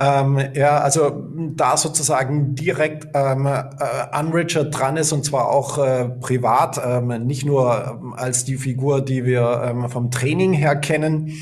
Ähm, 0.01 0.39
ja, 0.53 0.79
also 0.79 1.27
da 1.58 1.75
sozusagen 1.75 2.55
direkt 2.55 3.10
ähm, 3.13 3.46
äh, 3.46 3.60
an 4.12 4.31
Richard 4.31 4.74
dran 4.77 4.96
ist 4.96 5.12
und 5.12 5.25
zwar 5.25 5.50
auch 5.50 5.77
äh, 5.77 6.05
privat, 6.05 6.81
ähm, 6.81 7.08
nicht 7.27 7.46
nur 7.46 8.00
ähm, 8.01 8.13
als 8.13 8.46
die 8.46 8.55
Figur, 8.55 9.01
die 9.01 9.25
wir 9.25 9.62
ähm, 9.65 9.89
vom 9.89 10.10
Training 10.10 10.53
her 10.53 10.77
kennen. 10.77 11.34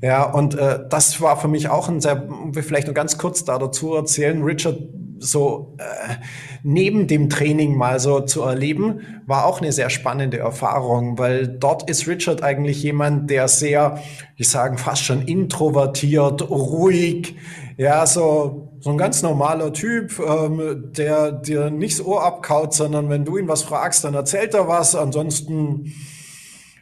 Ja, 0.00 0.22
und 0.22 0.54
äh, 0.54 0.80
das 0.88 1.20
war 1.20 1.36
für 1.36 1.48
mich 1.48 1.68
auch 1.68 1.88
ein 1.88 2.00
sehr, 2.00 2.28
vielleicht 2.52 2.86
nur 2.86 2.94
ganz 2.94 3.18
kurz 3.18 3.44
da 3.44 3.58
dazu 3.58 3.94
erzählen, 3.94 4.40
Richard 4.42 4.78
so 5.22 5.76
äh, 5.78 6.14
neben 6.62 7.06
dem 7.06 7.30
Training 7.30 7.76
mal 7.76 8.00
so 8.00 8.20
zu 8.20 8.42
erleben, 8.42 9.22
war 9.26 9.46
auch 9.46 9.60
eine 9.60 9.72
sehr 9.72 9.90
spannende 9.90 10.38
Erfahrung, 10.38 11.18
weil 11.18 11.48
dort 11.48 11.88
ist 11.88 12.06
Richard 12.06 12.42
eigentlich 12.42 12.82
jemand, 12.82 13.30
der 13.30 13.48
sehr, 13.48 14.02
ich 14.36 14.48
sagen, 14.48 14.78
fast 14.78 15.04
schon 15.04 15.22
introvertiert, 15.22 16.50
ruhig, 16.50 17.36
ja, 17.76 18.04
so, 18.06 18.72
so 18.80 18.90
ein 18.90 18.98
ganz 18.98 19.22
normaler 19.22 19.72
Typ, 19.72 20.18
ähm, 20.18 20.92
der 20.92 21.32
dir 21.32 21.70
nicht 21.70 21.98
das 21.98 22.06
Ohr 22.06 22.24
abkaut, 22.24 22.74
sondern 22.74 23.08
wenn 23.08 23.24
du 23.24 23.38
ihn 23.38 23.48
was 23.48 23.62
fragst, 23.62 24.04
dann 24.04 24.14
erzählt 24.14 24.54
er 24.54 24.68
was, 24.68 24.94
ansonsten, 24.94 25.92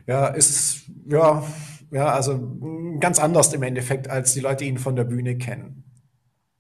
ja, 0.06 0.26
ist, 0.26 0.90
ja, 1.08 1.44
ja, 1.92 2.06
also 2.06 2.56
ganz 3.00 3.18
anders 3.18 3.52
im 3.52 3.62
Endeffekt, 3.62 4.08
als 4.08 4.34
die 4.34 4.40
Leute 4.40 4.64
ihn 4.64 4.78
von 4.78 4.96
der 4.96 5.04
Bühne 5.04 5.36
kennen. 5.36 5.79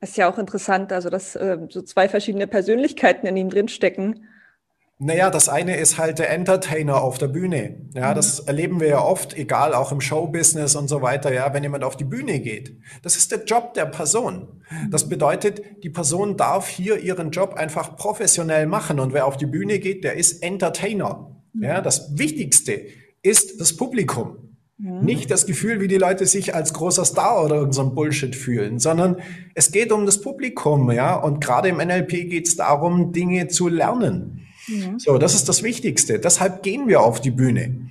Ist 0.00 0.16
ja 0.16 0.30
auch 0.30 0.38
interessant, 0.38 0.92
also 0.92 1.10
dass 1.10 1.36
äh, 1.36 1.58
so 1.68 1.82
zwei 1.82 2.08
verschiedene 2.08 2.46
Persönlichkeiten 2.46 3.26
in 3.26 3.36
ihm 3.36 3.50
drinstecken. 3.50 4.26
Naja, 5.02 5.30
das 5.30 5.48
eine 5.48 5.76
ist 5.76 5.96
halt 5.96 6.18
der 6.18 6.28
Entertainer 6.28 7.02
auf 7.02 7.16
der 7.16 7.28
Bühne. 7.28 7.86
Ja, 7.94 8.10
mhm. 8.10 8.16
das 8.16 8.40
erleben 8.40 8.80
wir 8.80 8.88
ja 8.88 9.02
oft, 9.02 9.34
egal, 9.34 9.72
auch 9.72 9.92
im 9.92 10.02
Showbusiness 10.02 10.76
und 10.76 10.88
so 10.88 11.00
weiter, 11.00 11.32
ja, 11.32 11.54
wenn 11.54 11.62
jemand 11.62 11.84
auf 11.84 11.96
die 11.96 12.04
Bühne 12.04 12.38
geht. 12.40 12.76
Das 13.02 13.16
ist 13.16 13.32
der 13.32 13.44
Job 13.44 13.72
der 13.72 13.86
Person. 13.86 14.62
Das 14.90 15.08
bedeutet, 15.08 15.62
die 15.82 15.88
Person 15.88 16.36
darf 16.36 16.68
hier 16.68 16.98
ihren 16.98 17.30
Job 17.30 17.54
einfach 17.54 17.96
professionell 17.96 18.66
machen 18.66 19.00
und 19.00 19.14
wer 19.14 19.26
auf 19.26 19.38
die 19.38 19.46
Bühne 19.46 19.78
geht, 19.78 20.04
der 20.04 20.14
ist 20.14 20.42
Entertainer. 20.42 21.34
Ja, 21.54 21.80
das 21.80 22.18
Wichtigste 22.18 22.86
ist 23.22 23.58
das 23.58 23.76
Publikum. 23.76 24.49
Mhm. 24.80 25.04
Nicht 25.04 25.30
das 25.30 25.46
Gefühl, 25.46 25.80
wie 25.80 25.88
die 25.88 25.98
Leute 25.98 26.26
sich 26.26 26.54
als 26.54 26.72
großer 26.72 27.04
Star 27.04 27.44
oder 27.44 27.56
irgendein 27.56 27.72
so 27.72 27.90
Bullshit 27.90 28.34
fühlen, 28.34 28.78
sondern 28.78 29.16
es 29.54 29.72
geht 29.72 29.92
um 29.92 30.06
das 30.06 30.20
Publikum, 30.20 30.90
ja. 30.90 31.14
Und 31.16 31.40
gerade 31.40 31.68
im 31.68 31.76
NLP 31.76 32.30
geht 32.30 32.48
es 32.48 32.56
darum, 32.56 33.12
Dinge 33.12 33.48
zu 33.48 33.68
lernen. 33.68 34.46
Mhm. 34.68 34.98
So, 34.98 35.18
das 35.18 35.34
ist 35.34 35.48
das 35.48 35.62
Wichtigste. 35.62 36.18
Deshalb 36.18 36.62
gehen 36.62 36.88
wir 36.88 37.02
auf 37.02 37.20
die 37.20 37.30
Bühne. 37.30 37.90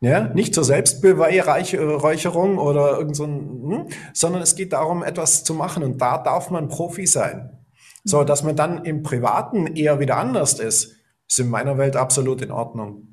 Ja, 0.00 0.28
nicht 0.34 0.52
zur 0.52 0.64
Selbstbeweihräucherung 0.64 2.58
oder 2.58 2.98
irgend 2.98 3.14
so 3.14 3.24
ein, 3.24 3.62
hm, 3.62 3.86
sondern 4.12 4.42
es 4.42 4.56
geht 4.56 4.72
darum, 4.72 5.04
etwas 5.04 5.44
zu 5.44 5.54
machen 5.54 5.84
und 5.84 6.02
da 6.02 6.18
darf 6.18 6.50
man 6.50 6.68
Profi 6.68 7.06
sein. 7.06 7.58
So, 8.02 8.20
mhm. 8.20 8.26
dass 8.26 8.42
man 8.42 8.56
dann 8.56 8.84
im 8.84 9.04
Privaten 9.04 9.68
eher 9.68 10.00
wieder 10.00 10.16
anders 10.16 10.58
ist, 10.58 10.96
ist 11.28 11.38
in 11.38 11.48
meiner 11.48 11.78
Welt 11.78 11.94
absolut 11.94 12.42
in 12.42 12.50
Ordnung. 12.50 13.11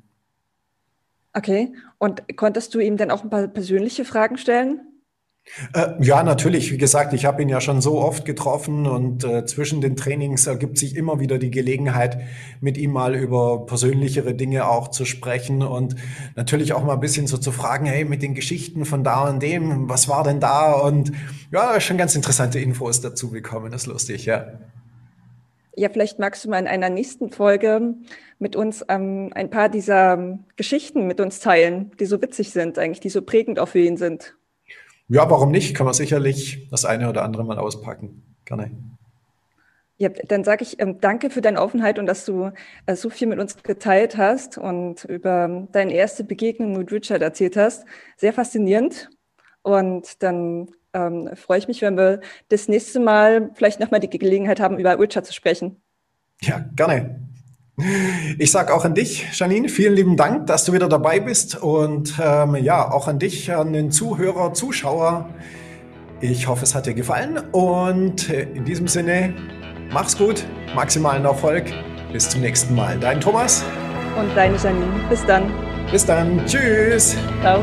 Okay. 1.32 1.72
Und 1.98 2.36
konntest 2.36 2.74
du 2.74 2.80
ihm 2.80 2.96
dann 2.96 3.10
auch 3.10 3.22
ein 3.22 3.30
paar 3.30 3.46
persönliche 3.48 4.04
Fragen 4.04 4.36
stellen? 4.36 4.80
Äh, 5.74 5.92
ja, 6.00 6.22
natürlich. 6.22 6.70
Wie 6.70 6.78
gesagt, 6.78 7.12
ich 7.12 7.24
habe 7.24 7.42
ihn 7.42 7.48
ja 7.48 7.60
schon 7.60 7.80
so 7.80 7.98
oft 8.00 8.24
getroffen 8.24 8.86
und 8.86 9.24
äh, 9.24 9.44
zwischen 9.46 9.80
den 9.80 9.96
Trainings 9.96 10.46
ergibt 10.46 10.78
sich 10.78 10.96
immer 10.96 11.18
wieder 11.18 11.38
die 11.38 11.50
Gelegenheit, 11.50 12.20
mit 12.60 12.76
ihm 12.76 12.92
mal 12.92 13.14
über 13.14 13.66
persönlichere 13.66 14.34
Dinge 14.34 14.68
auch 14.68 14.88
zu 14.88 15.04
sprechen 15.04 15.62
und 15.62 15.96
natürlich 16.36 16.72
auch 16.72 16.84
mal 16.84 16.94
ein 16.94 17.00
bisschen 17.00 17.26
so 17.26 17.36
zu 17.36 17.52
fragen, 17.52 17.86
hey, 17.86 18.04
mit 18.04 18.22
den 18.22 18.34
Geschichten 18.34 18.84
von 18.84 19.02
da 19.02 19.28
und 19.28 19.42
dem, 19.42 19.88
was 19.88 20.08
war 20.08 20.22
denn 20.22 20.40
da? 20.40 20.72
Und 20.72 21.12
ja, 21.50 21.80
schon 21.80 21.96
ganz 21.96 22.14
interessante 22.14 22.60
Infos 22.60 23.00
dazu 23.00 23.30
bekommen. 23.30 23.72
Das 23.72 23.82
ist 23.82 23.86
lustig, 23.88 24.26
ja. 24.26 24.46
Ja, 25.76 25.88
vielleicht 25.88 26.18
magst 26.18 26.44
du 26.44 26.50
mal 26.50 26.58
in 26.58 26.66
einer 26.66 26.90
nächsten 26.90 27.30
Folge 27.30 27.94
mit 28.38 28.56
uns 28.56 28.84
ähm, 28.88 29.30
ein 29.34 29.50
paar 29.50 29.68
dieser 29.68 30.14
ähm, 30.14 30.44
Geschichten 30.56 31.06
mit 31.06 31.20
uns 31.20 31.40
teilen, 31.40 31.92
die 32.00 32.06
so 32.06 32.20
witzig 32.20 32.50
sind, 32.50 32.78
eigentlich, 32.78 33.00
die 33.00 33.08
so 33.08 33.22
prägend 33.22 33.58
auch 33.58 33.68
für 33.68 33.78
ihn 33.78 33.96
sind. 33.96 34.36
Ja, 35.08 35.28
warum 35.30 35.50
nicht? 35.50 35.74
Kann 35.74 35.86
man 35.86 35.94
sicherlich 35.94 36.68
das 36.70 36.84
eine 36.84 37.08
oder 37.08 37.22
andere 37.22 37.44
mal 37.44 37.58
auspacken. 37.58 38.22
Gerne. 38.44 38.70
Ja, 39.98 40.08
dann 40.08 40.44
sage 40.44 40.62
ich 40.62 40.80
ähm, 40.80 40.98
danke 41.00 41.28
für 41.28 41.42
deine 41.42 41.60
Offenheit 41.60 41.98
und 41.98 42.06
dass 42.06 42.24
du 42.24 42.52
äh, 42.86 42.96
so 42.96 43.10
viel 43.10 43.28
mit 43.28 43.38
uns 43.38 43.62
geteilt 43.62 44.16
hast 44.16 44.56
und 44.56 45.04
über 45.04 45.68
deine 45.72 45.92
erste 45.92 46.24
Begegnung 46.24 46.72
mit 46.78 46.90
Richard 46.90 47.20
erzählt 47.20 47.56
hast. 47.56 47.84
Sehr 48.16 48.32
faszinierend. 48.32 49.10
Und 49.62 50.22
dann 50.22 50.70
ähm, 50.94 51.30
freue 51.34 51.58
ich 51.58 51.68
mich, 51.68 51.82
wenn 51.82 51.96
wir 51.96 52.20
das 52.48 52.68
nächste 52.68 53.00
Mal 53.00 53.50
vielleicht 53.54 53.80
nochmal 53.80 54.00
die 54.00 54.08
Gelegenheit 54.08 54.60
haben, 54.60 54.78
über 54.78 54.98
Richard 54.98 55.26
zu 55.26 55.32
sprechen. 55.32 55.80
Ja, 56.42 56.64
gerne. 56.74 57.20
Ich 58.38 58.50
sage 58.50 58.74
auch 58.74 58.84
an 58.84 58.94
dich, 58.94 59.26
Janine, 59.38 59.68
vielen 59.68 59.94
lieben 59.94 60.16
Dank, 60.16 60.46
dass 60.46 60.64
du 60.64 60.72
wieder 60.72 60.88
dabei 60.88 61.20
bist 61.20 61.56
und 61.56 62.14
ähm, 62.22 62.56
ja, 62.56 62.90
auch 62.90 63.08
an 63.08 63.18
dich, 63.18 63.52
an 63.52 63.72
den 63.72 63.90
Zuhörer, 63.90 64.52
Zuschauer. 64.52 65.30
Ich 66.20 66.46
hoffe, 66.46 66.64
es 66.64 66.74
hat 66.74 66.86
dir 66.86 66.94
gefallen 66.94 67.38
und 67.52 68.28
äh, 68.28 68.42
in 68.42 68.64
diesem 68.64 68.86
Sinne, 68.86 69.34
mach's 69.90 70.16
gut, 70.18 70.44
maximalen 70.74 71.24
Erfolg. 71.24 71.72
Bis 72.12 72.28
zum 72.28 72.40
nächsten 72.40 72.74
Mal. 72.74 72.98
Dein 72.98 73.20
Thomas. 73.20 73.64
Und 74.18 74.36
deine 74.36 74.56
Janine. 74.56 74.86
Bis 75.08 75.24
dann. 75.24 75.50
Bis 75.90 76.04
dann. 76.04 76.44
Tschüss. 76.44 77.16
Ciao. 77.40 77.62